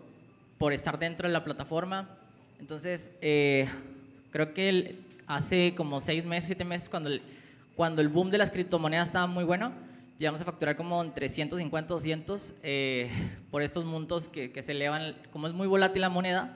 por 0.59 0.73
estar 0.73 0.99
dentro 0.99 1.29
de 1.29 1.33
la 1.33 1.45
plataforma. 1.45 2.09
Entonces, 2.59 3.11
eh, 3.21 3.69
creo 4.31 4.55
que 4.55 4.69
el- 4.69 4.99
hace 5.27 5.75
como 5.77 6.01
seis 6.01 6.25
meses, 6.25 6.47
siete 6.47 6.65
meses, 6.65 6.89
cuando 6.89 7.11
el, 7.11 7.21
cuando 7.75 8.01
el 8.01 8.09
boom 8.09 8.31
de 8.31 8.39
las 8.39 8.51
criptomonedas 8.51 9.09
estaba 9.09 9.27
muy 9.27 9.45
bueno, 9.45 9.73
llegamos 10.19 10.41
a 10.41 10.45
facturar 10.45 10.77
como 10.77 11.03
entre 11.03 11.29
150, 11.29 11.93
200 11.93 12.55
eh, 12.63 13.11
por 13.51 13.63
estos 13.63 13.85
montos 13.85 14.29
que, 14.29 14.51
que, 14.51 14.63
se 14.63 14.73
elevan. 14.73 15.15
Como 15.33 15.47
es 15.47 15.53
muy 15.53 15.67
volátil 15.67 16.01
la 16.01 16.09
moneda, 16.09 16.55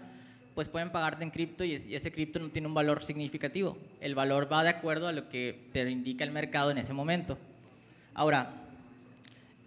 pues 0.54 0.68
pueden 0.68 0.90
pagarte 0.90 1.24
en 1.24 1.30
cripto 1.30 1.64
y, 1.64 1.74
y 1.74 1.94
ese 1.94 2.10
cripto 2.10 2.38
no 2.38 2.48
tiene 2.48 2.68
un 2.68 2.74
valor 2.74 3.04
significativo. 3.04 3.76
El 4.00 4.14
valor 4.14 4.50
va 4.50 4.62
de 4.62 4.70
acuerdo 4.70 5.08
a 5.08 5.12
lo 5.12 5.28
que 5.28 5.68
te 5.72 5.88
indica 5.90 6.24
el 6.24 6.30
mercado 6.30 6.70
en 6.70 6.78
ese 6.78 6.92
momento. 6.92 7.36
Ahora, 8.14 8.50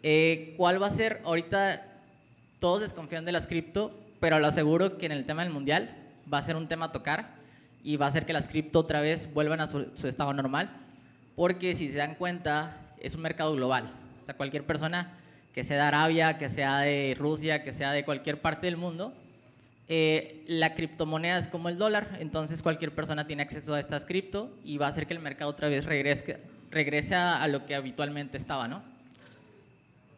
eh, 0.01 0.53
¿cuál 0.57 0.81
va 0.81 0.87
a 0.87 0.91
ser? 0.91 1.21
Ahorita 1.23 1.85
todos 2.59 2.81
desconfían 2.81 3.25
de 3.25 3.31
las 3.31 3.47
cripto, 3.47 3.97
pero 4.23 4.39
lo 4.39 4.47
aseguro 4.47 4.97
que 4.97 5.05
en 5.05 5.11
el 5.11 5.25
tema 5.25 5.43
del 5.43 5.51
mundial 5.51 5.97
va 6.33 6.37
a 6.37 6.41
ser 6.41 6.55
un 6.55 6.69
tema 6.69 6.85
a 6.85 6.91
tocar 6.93 7.35
y 7.83 7.97
va 7.97 8.05
a 8.05 8.07
hacer 8.07 8.25
que 8.25 8.31
las 8.31 8.47
cripto 8.47 8.79
otra 8.79 9.01
vez 9.01 9.27
vuelvan 9.33 9.59
a 9.59 9.67
su, 9.67 9.87
su 9.95 10.07
estado 10.07 10.31
normal, 10.31 10.69
porque 11.35 11.75
si 11.75 11.91
se 11.91 11.97
dan 11.97 12.15
cuenta, 12.15 12.77
es 13.01 13.15
un 13.15 13.21
mercado 13.21 13.53
global. 13.53 13.91
O 14.21 14.23
sea, 14.23 14.37
cualquier 14.37 14.65
persona 14.65 15.11
que 15.53 15.65
sea 15.65 15.75
de 15.75 15.83
Arabia, 15.83 16.37
que 16.37 16.47
sea 16.47 16.79
de 16.79 17.17
Rusia, 17.19 17.63
que 17.63 17.73
sea 17.73 17.91
de 17.91 18.05
cualquier 18.05 18.39
parte 18.39 18.65
del 18.65 18.77
mundo, 18.77 19.13
eh, 19.89 20.45
la 20.47 20.73
criptomoneda 20.73 21.37
es 21.37 21.49
como 21.49 21.67
el 21.67 21.77
dólar, 21.77 22.15
entonces 22.21 22.63
cualquier 22.63 22.95
persona 22.95 23.27
tiene 23.27 23.43
acceso 23.43 23.73
a 23.73 23.79
estas 23.81 24.05
cripto 24.05 24.55
y 24.63 24.77
va 24.77 24.85
a 24.85 24.89
hacer 24.91 25.05
que 25.05 25.15
el 25.15 25.19
mercado 25.19 25.51
otra 25.51 25.67
vez 25.67 25.83
regrese, 25.83 26.39
regrese 26.71 27.15
a, 27.15 27.45
lo 27.49 27.65
que 27.65 27.75
habitualmente 27.75 28.37
estaba, 28.37 28.69
¿no? 28.69 28.83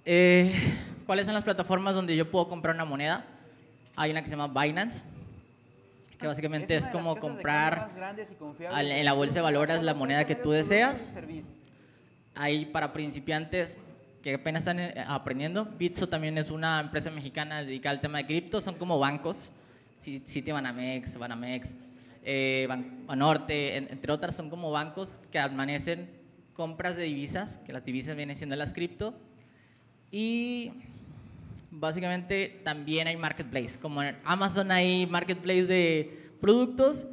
Eh, 0.06 0.54
¿Cuáles 1.08 1.26
son 1.26 1.34
las 1.34 1.44
plataformas 1.44 1.96
donde 1.96 2.16
yo 2.16 2.30
puedo 2.30 2.48
comprar 2.48 2.76
una 2.76 2.86
moneda? 2.86 3.32
Hay 3.96 4.12
una 4.12 4.22
que 4.22 4.30
se 4.30 4.36
llama 4.36 4.62
Binance, 4.62 5.02
que 6.20 6.28
básicamente 6.28 6.76
es, 6.76 6.84
es 6.84 6.90
como 6.90 7.16
comprar 7.18 7.90
en 8.60 9.06
la 9.06 9.14
bolsa 9.14 9.36
de 9.36 9.42
valores 9.42 9.84
la 9.84 9.94
moneda 9.94 10.26
que 10.26 10.36
tú 10.36 10.52
deseas. 10.52 11.04
Hay 12.36 12.66
para 12.66 12.92
principiantes 12.92 13.78
que 14.26 14.34
apenas 14.34 14.62
están 14.62 14.80
eh, 14.80 14.94
aprendiendo. 15.08 15.66
Bitso 15.66 16.10
también 16.10 16.38
es 16.40 16.50
una 16.50 16.80
empresa 16.80 17.12
mexicana 17.12 17.64
dedicada 17.64 17.94
al 17.94 18.02
tema 18.02 18.18
de 18.18 18.26
cripto, 18.26 18.60
son 18.60 18.74
como 18.76 18.98
bancos, 18.98 19.48
Citibanamex, 20.02 21.18
Banamex, 21.18 21.76
eh, 22.24 22.68
Banorte, 23.06 23.78
entre 23.78 24.12
otras, 24.12 24.36
son 24.36 24.50
como 24.50 24.72
bancos 24.72 25.20
que 25.32 25.38
amanecen 25.38 26.10
compras 26.54 26.96
de 26.96 27.04
divisas, 27.04 27.60
que 27.66 27.72
las 27.72 27.86
divisas 27.86 28.16
vienen 28.16 28.36
siendo 28.36 28.56
las 28.56 28.74
cripto, 28.74 29.14
y 30.12 30.72
básicamente 31.80 32.62
también 32.64 33.08
hay 33.08 33.18
marketplace, 33.18 33.78
como 33.80 34.02
en 34.02 34.18
Amazon 34.24 34.72
hay 34.72 35.06
marketplace 35.06 35.66
de 35.66 36.30
productos, 36.40 37.06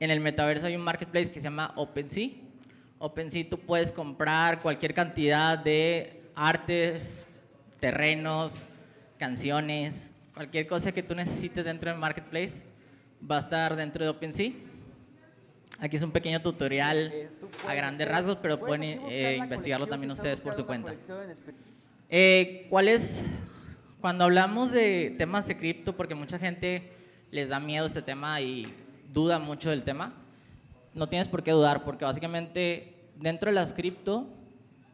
en 0.00 0.10
el 0.10 0.20
metaverso 0.20 0.66
hay 0.66 0.76
un 0.76 0.82
marketplace 0.82 1.30
que 1.30 1.40
se 1.40 1.44
llama 1.44 1.72
OpenSea. 1.76 2.30
OpenSea 2.98 3.48
tú 3.48 3.58
puedes 3.58 3.92
comprar 3.92 4.60
cualquier 4.60 4.94
cantidad 4.94 5.58
de 5.58 6.22
artes, 6.34 7.24
terrenos, 7.80 8.54
canciones, 9.18 10.10
cualquier 10.34 10.66
cosa 10.66 10.92
que 10.92 11.02
tú 11.02 11.14
necesites 11.14 11.64
dentro 11.64 11.90
del 11.90 11.98
marketplace 11.98 12.62
va 13.28 13.36
a 13.38 13.40
estar 13.40 13.76
dentro 13.76 14.04
de 14.04 14.10
OpenSea. 14.10 14.52
Aquí 15.80 15.96
es 15.96 16.02
un 16.02 16.10
pequeño 16.10 16.42
tutorial 16.42 17.30
a 17.68 17.74
grandes 17.74 18.08
rasgos, 18.08 18.38
pero 18.42 18.58
pueden 18.58 18.82
eh, 18.82 19.36
investigarlo 19.38 19.86
también 19.86 20.10
ustedes 20.10 20.40
por 20.40 20.54
su 20.54 20.66
cuenta. 20.66 20.94
Eh, 22.10 22.66
¿Cuál 22.68 22.88
es, 22.88 23.20
cuando 24.00 24.24
hablamos 24.24 24.70
de 24.70 25.14
temas 25.18 25.46
de 25.46 25.56
cripto, 25.56 25.96
porque 25.96 26.14
mucha 26.14 26.38
gente 26.38 26.92
les 27.30 27.48
da 27.48 27.58
miedo 27.58 27.86
este 27.86 28.02
tema 28.02 28.40
y 28.40 28.66
duda 29.12 29.38
mucho 29.38 29.70
del 29.70 29.82
tema, 29.82 30.12
no 30.94 31.08
tienes 31.08 31.28
por 31.28 31.42
qué 31.42 31.50
dudar, 31.50 31.84
porque 31.84 32.04
básicamente 32.04 33.10
dentro 33.16 33.50
de 33.50 33.54
las 33.54 33.72
cripto, 33.72 34.28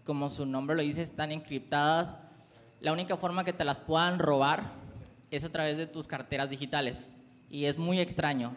como 0.04 0.28
su 0.30 0.46
nombre 0.46 0.76
lo 0.76 0.82
dice, 0.82 1.02
están 1.02 1.32
encriptadas. 1.32 2.16
La 2.80 2.92
única 2.92 3.16
forma 3.16 3.44
que 3.44 3.52
te 3.52 3.64
las 3.64 3.78
puedan 3.78 4.18
robar 4.18 4.72
es 5.30 5.44
a 5.44 5.52
través 5.52 5.76
de 5.76 5.86
tus 5.86 6.06
carteras 6.06 6.50
digitales. 6.50 7.06
Y 7.50 7.64
es 7.66 7.78
muy 7.78 8.00
extraño. 8.00 8.54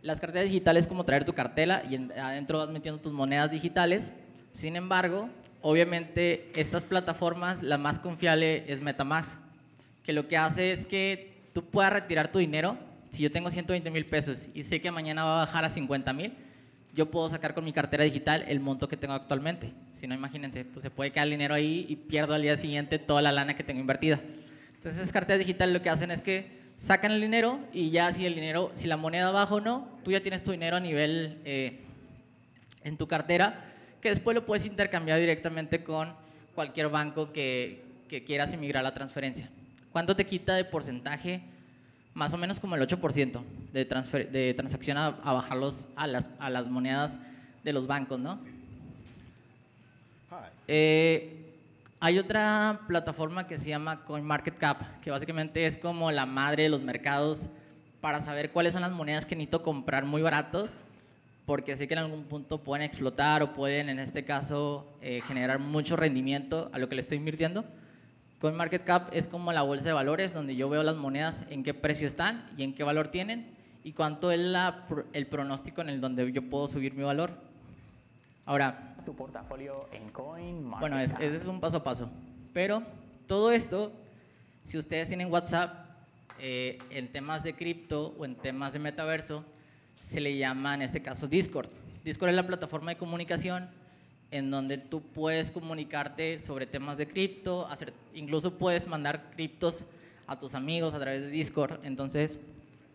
Las 0.00 0.20
carteras 0.20 0.46
digitales 0.46 0.82
es 0.84 0.88
como 0.88 1.04
traer 1.04 1.24
tu 1.24 1.34
cartela 1.34 1.82
y 1.88 1.96
adentro 2.18 2.58
vas 2.58 2.70
metiendo 2.70 3.00
tus 3.00 3.12
monedas 3.12 3.50
digitales. 3.50 4.12
Sin 4.52 4.74
embargo, 4.74 5.28
obviamente 5.60 6.50
estas 6.54 6.82
plataformas, 6.82 7.62
la 7.62 7.78
más 7.78 7.98
confiable 8.00 8.64
es 8.66 8.80
Metamask, 8.80 9.38
que 10.02 10.12
lo 10.12 10.28
que 10.28 10.36
hace 10.36 10.72
es 10.72 10.86
que 10.86 11.34
tú 11.52 11.64
puedas 11.64 11.92
retirar 11.92 12.30
tu 12.30 12.38
dinero. 12.38 12.76
Si 13.10 13.22
yo 13.22 13.30
tengo 13.30 13.50
120 13.50 13.90
mil 13.90 14.06
pesos 14.06 14.48
y 14.54 14.62
sé 14.62 14.80
que 14.80 14.90
mañana 14.90 15.24
va 15.24 15.42
a 15.42 15.44
bajar 15.44 15.64
a 15.64 15.70
50 15.70 16.12
mil, 16.12 16.32
yo 16.94 17.10
puedo 17.10 17.28
sacar 17.28 17.54
con 17.54 17.64
mi 17.64 17.72
cartera 17.72 18.04
digital 18.04 18.44
el 18.48 18.60
monto 18.60 18.88
que 18.88 18.96
tengo 18.96 19.14
actualmente. 19.14 19.72
Si 19.94 20.06
no, 20.06 20.14
imagínense, 20.14 20.64
pues 20.64 20.82
se 20.82 20.90
puede 20.90 21.10
quedar 21.10 21.26
el 21.26 21.30
dinero 21.30 21.54
ahí 21.54 21.86
y 21.88 21.96
pierdo 21.96 22.34
al 22.34 22.42
día 22.42 22.56
siguiente 22.56 22.98
toda 22.98 23.22
la 23.22 23.32
lana 23.32 23.54
que 23.54 23.64
tengo 23.64 23.80
invertida. 23.80 24.20
Entonces, 24.74 25.00
esas 25.00 25.12
carteras 25.12 25.38
digitales 25.38 25.72
lo 25.72 25.80
que 25.80 25.90
hacen 25.90 26.10
es 26.10 26.20
que 26.20 26.60
sacan 26.74 27.12
el 27.12 27.20
dinero 27.20 27.60
y 27.72 27.90
ya 27.90 28.12
si 28.12 28.26
el 28.26 28.34
dinero, 28.34 28.72
si 28.74 28.88
la 28.88 28.96
moneda 28.96 29.30
baja 29.30 29.54
o 29.54 29.60
no, 29.60 29.88
tú 30.04 30.10
ya 30.10 30.20
tienes 30.20 30.42
tu 30.42 30.50
dinero 30.50 30.76
a 30.76 30.80
nivel 30.80 31.38
eh, 31.44 31.80
en 32.82 32.96
tu 32.96 33.06
cartera, 33.06 33.72
que 34.00 34.08
después 34.08 34.34
lo 34.34 34.44
puedes 34.44 34.66
intercambiar 34.66 35.20
directamente 35.20 35.84
con 35.84 36.12
cualquier 36.54 36.88
banco 36.88 37.32
que, 37.32 37.84
que 38.08 38.24
quieras 38.24 38.52
emigrar 38.52 38.82
la 38.82 38.92
transferencia. 38.92 39.48
¿Cuánto 39.92 40.16
te 40.16 40.26
quita 40.26 40.54
de 40.54 40.64
porcentaje? 40.64 41.42
más 42.14 42.34
o 42.34 42.38
menos 42.38 42.60
como 42.60 42.76
el 42.76 42.86
8% 42.86 43.42
de, 43.72 43.84
transfer, 43.84 44.30
de 44.30 44.54
transacción 44.54 44.98
a, 44.98 45.06
a 45.06 45.32
bajarlos 45.32 45.88
a 45.96 46.06
las, 46.06 46.26
a 46.38 46.50
las, 46.50 46.68
monedas 46.68 47.18
de 47.64 47.72
los 47.72 47.86
bancos, 47.86 48.18
¿no? 48.20 48.38
Eh, 50.68 51.38
hay 52.00 52.18
otra 52.18 52.80
plataforma 52.86 53.46
que 53.46 53.58
se 53.58 53.70
llama 53.70 54.04
CoinMarketCap, 54.04 55.00
que 55.00 55.10
básicamente 55.10 55.66
es 55.66 55.76
como 55.76 56.10
la 56.10 56.26
madre 56.26 56.64
de 56.64 56.68
los 56.68 56.82
mercados 56.82 57.46
para 58.00 58.20
saber 58.20 58.50
cuáles 58.50 58.72
son 58.72 58.82
las 58.82 58.90
monedas 58.90 59.24
que 59.24 59.36
necesito 59.36 59.62
comprar 59.62 60.04
muy 60.04 60.22
baratos, 60.22 60.70
porque 61.46 61.76
sé 61.76 61.86
que 61.86 61.94
en 61.94 62.00
algún 62.00 62.24
punto 62.24 62.58
pueden 62.58 62.84
explotar 62.84 63.42
o 63.42 63.52
pueden, 63.54 63.88
en 63.88 63.98
este 63.98 64.24
caso, 64.24 64.86
eh, 65.00 65.20
generar 65.26 65.58
mucho 65.58 65.96
rendimiento 65.96 66.70
a 66.72 66.78
lo 66.78 66.88
que 66.88 66.96
le 66.96 67.00
estoy 67.00 67.18
invirtiendo. 67.18 67.64
CoinMarketCap 68.42 69.14
es 69.14 69.28
como 69.28 69.52
la 69.52 69.62
bolsa 69.62 69.84
de 69.84 69.92
valores 69.92 70.34
donde 70.34 70.56
yo 70.56 70.68
veo 70.68 70.82
las 70.82 70.96
monedas 70.96 71.46
en 71.48 71.62
qué 71.62 71.74
precio 71.74 72.08
están 72.08 72.50
y 72.56 72.64
en 72.64 72.74
qué 72.74 72.82
valor 72.82 73.06
tienen 73.06 73.54
y 73.84 73.92
cuánto 73.92 74.32
es 74.32 74.40
la, 74.40 74.84
el 75.12 75.28
pronóstico 75.28 75.80
en 75.80 75.90
el 75.90 76.00
donde 76.00 76.32
yo 76.32 76.42
puedo 76.50 76.66
subir 76.66 76.92
mi 76.94 77.04
valor. 77.04 77.30
Ahora, 78.44 78.96
tu 79.06 79.14
portafolio 79.14 79.88
en 79.92 80.10
CoinMarketCap. 80.10 80.80
Bueno, 80.80 80.98
es, 80.98 81.12
ese 81.20 81.36
es 81.36 81.46
un 81.46 81.60
paso 81.60 81.76
a 81.76 81.84
paso. 81.84 82.10
Pero 82.52 82.82
todo 83.28 83.52
esto, 83.52 83.92
si 84.64 84.76
ustedes 84.76 85.06
tienen 85.06 85.30
WhatsApp, 85.30 85.86
eh, 86.40 86.78
en 86.90 87.12
temas 87.12 87.44
de 87.44 87.54
cripto 87.54 88.12
o 88.18 88.24
en 88.24 88.34
temas 88.34 88.72
de 88.72 88.80
metaverso, 88.80 89.44
se 90.02 90.20
le 90.20 90.36
llama 90.36 90.74
en 90.74 90.82
este 90.82 91.00
caso 91.00 91.28
Discord. 91.28 91.68
Discord 92.02 92.30
es 92.30 92.34
la 92.34 92.46
plataforma 92.48 92.90
de 92.90 92.96
comunicación 92.96 93.68
en 94.32 94.50
donde 94.50 94.78
tú 94.78 95.02
puedes 95.02 95.50
comunicarte 95.50 96.40
sobre 96.42 96.66
temas 96.66 96.96
de 96.96 97.06
cripto, 97.06 97.68
hacer, 97.68 97.92
incluso 98.14 98.58
puedes 98.58 98.86
mandar 98.88 99.30
criptos 99.30 99.84
a 100.26 100.38
tus 100.38 100.54
amigos 100.54 100.94
a 100.94 100.98
través 100.98 101.20
de 101.20 101.28
Discord. 101.28 101.80
Entonces, 101.84 102.38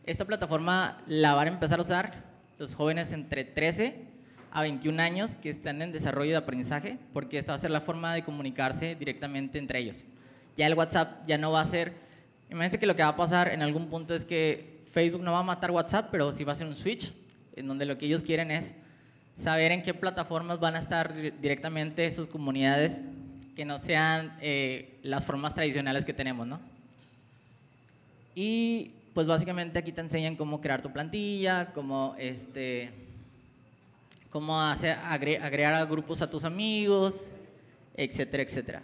esta 0.04 0.26
plataforma 0.26 0.97
la 1.06 1.36
van 1.36 1.47
a 1.47 1.52
empezar 1.52 1.78
a 1.78 1.84
usar 1.84 2.23
los 2.58 2.73
jóvenes 2.73 3.12
entre 3.12 3.45
13 3.45 4.04
a 4.52 4.62
21 4.62 5.00
años 5.00 5.36
que 5.36 5.52
están 5.52 5.82
en 5.84 5.91
desarrollo 5.91 6.32
de 6.32 6.38
aprendizaje, 6.38 6.97
porque 7.13 7.38
esta 7.38 7.52
va 7.52 7.58
a 7.58 7.62
ser 7.62 7.69
la 7.69 7.82
forma 7.82 8.15
de 8.15 8.23
comunicarse 8.23 8.95
directamente 8.95 9.60
entre 9.60 9.80
ellos. 9.80 10.04
Ya 10.58 10.65
el 10.65 10.73
WhatsApp 10.73 11.28
ya 11.28 11.38
no 11.38 11.52
va 11.52 11.62
a 11.62 11.65
ser, 11.65 11.93
imagínate 12.50 12.80
que 12.80 12.88
lo 12.88 12.95
que 12.95 13.04
va 13.04 13.10
a 13.10 13.15
pasar 13.15 13.50
en 13.50 13.62
algún 13.62 13.89
punto 13.89 14.15
es 14.15 14.26
que 14.26 14.82
Facebook 14.91 15.21
no 15.21 15.34
va 15.34 15.39
a 15.39 15.43
matar 15.43 15.69
WhatsApp, 15.69 16.08
pero 16.10 16.32
sí 16.32 16.43
va 16.43 16.54
a 16.54 16.56
ser 16.56 16.65
un 16.65 16.76
switch, 16.76 17.13
en 17.56 17.67
donde 17.67 17.86
lo 17.86 18.00
que 18.00 18.08
ellos 18.08 18.23
quieren 18.23 18.50
es 18.50 18.73
saber 19.38 19.71
en 19.71 19.84
qué 19.84 19.93
plataformas 19.93 20.60
van 20.60 20.76
a 20.76 20.80
estar 20.80 21.13
directamente 21.39 22.10
sus 22.12 22.28
comunidades 22.28 23.00
que 23.56 23.65
no 23.65 23.78
sean 23.78 24.36
eh, 24.41 25.00
las 25.04 25.26
formas 25.26 25.54
tradicionales 25.54 26.06
que 26.06 26.13
tenemos, 26.13 26.47
¿no? 26.47 26.60
Y 28.36 28.91
pues 29.13 29.26
básicamente 29.26 29.80
aquí 29.80 29.91
te 29.91 30.02
enseñan 30.02 30.36
cómo 30.36 30.62
crear 30.62 30.82
tu 30.82 30.91
plantilla, 30.91 31.71
cómo, 31.73 32.15
este, 32.19 32.91
cómo 34.30 34.62
hacer, 34.62 34.97
agre 35.04 35.38
agregar 35.38 35.73
a 35.73 35.86
grupos 35.86 36.21
a 36.21 36.30
tus 36.30 36.43
amigos, 36.43 37.23
etcétera, 37.95 38.43
etcétera. 38.43 38.84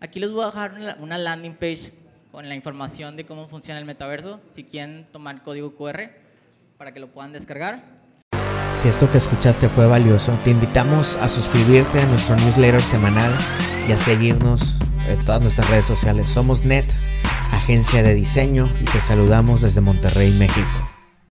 Aquí 0.00 0.18
les 0.18 0.32
voy 0.32 0.42
a 0.42 0.46
dejar 0.46 0.96
una 1.00 1.18
landing 1.18 1.54
page 1.54 1.92
con 2.32 2.48
la 2.48 2.54
información 2.54 3.16
de 3.16 3.26
cómo 3.26 3.48
funciona 3.48 3.78
el 3.78 3.86
metaverso, 3.86 4.40
si 4.48 4.64
quieren 4.64 5.06
tomar 5.12 5.42
código 5.42 5.76
QR 5.76 6.10
para 6.78 6.92
que 6.92 7.00
lo 7.00 7.08
puedan 7.08 7.32
descargar. 7.32 7.99
Si 8.74 8.88
esto 8.88 9.10
que 9.10 9.18
escuchaste 9.18 9.68
fue 9.68 9.86
valioso, 9.86 10.32
te 10.44 10.50
invitamos 10.50 11.16
a 11.16 11.28
suscribirte 11.28 12.00
a 12.00 12.06
nuestro 12.06 12.36
newsletter 12.36 12.80
semanal 12.80 13.32
y 13.88 13.92
a 13.92 13.96
seguirnos 13.96 14.76
en 15.08 15.20
todas 15.20 15.42
nuestras 15.42 15.68
redes 15.68 15.86
sociales. 15.86 16.26
Somos 16.26 16.64
NET, 16.64 16.86
agencia 17.52 18.02
de 18.02 18.14
diseño, 18.14 18.64
y 18.80 18.84
te 18.84 19.00
saludamos 19.00 19.60
desde 19.60 19.80
Monterrey, 19.80 20.32
México. 20.38 20.89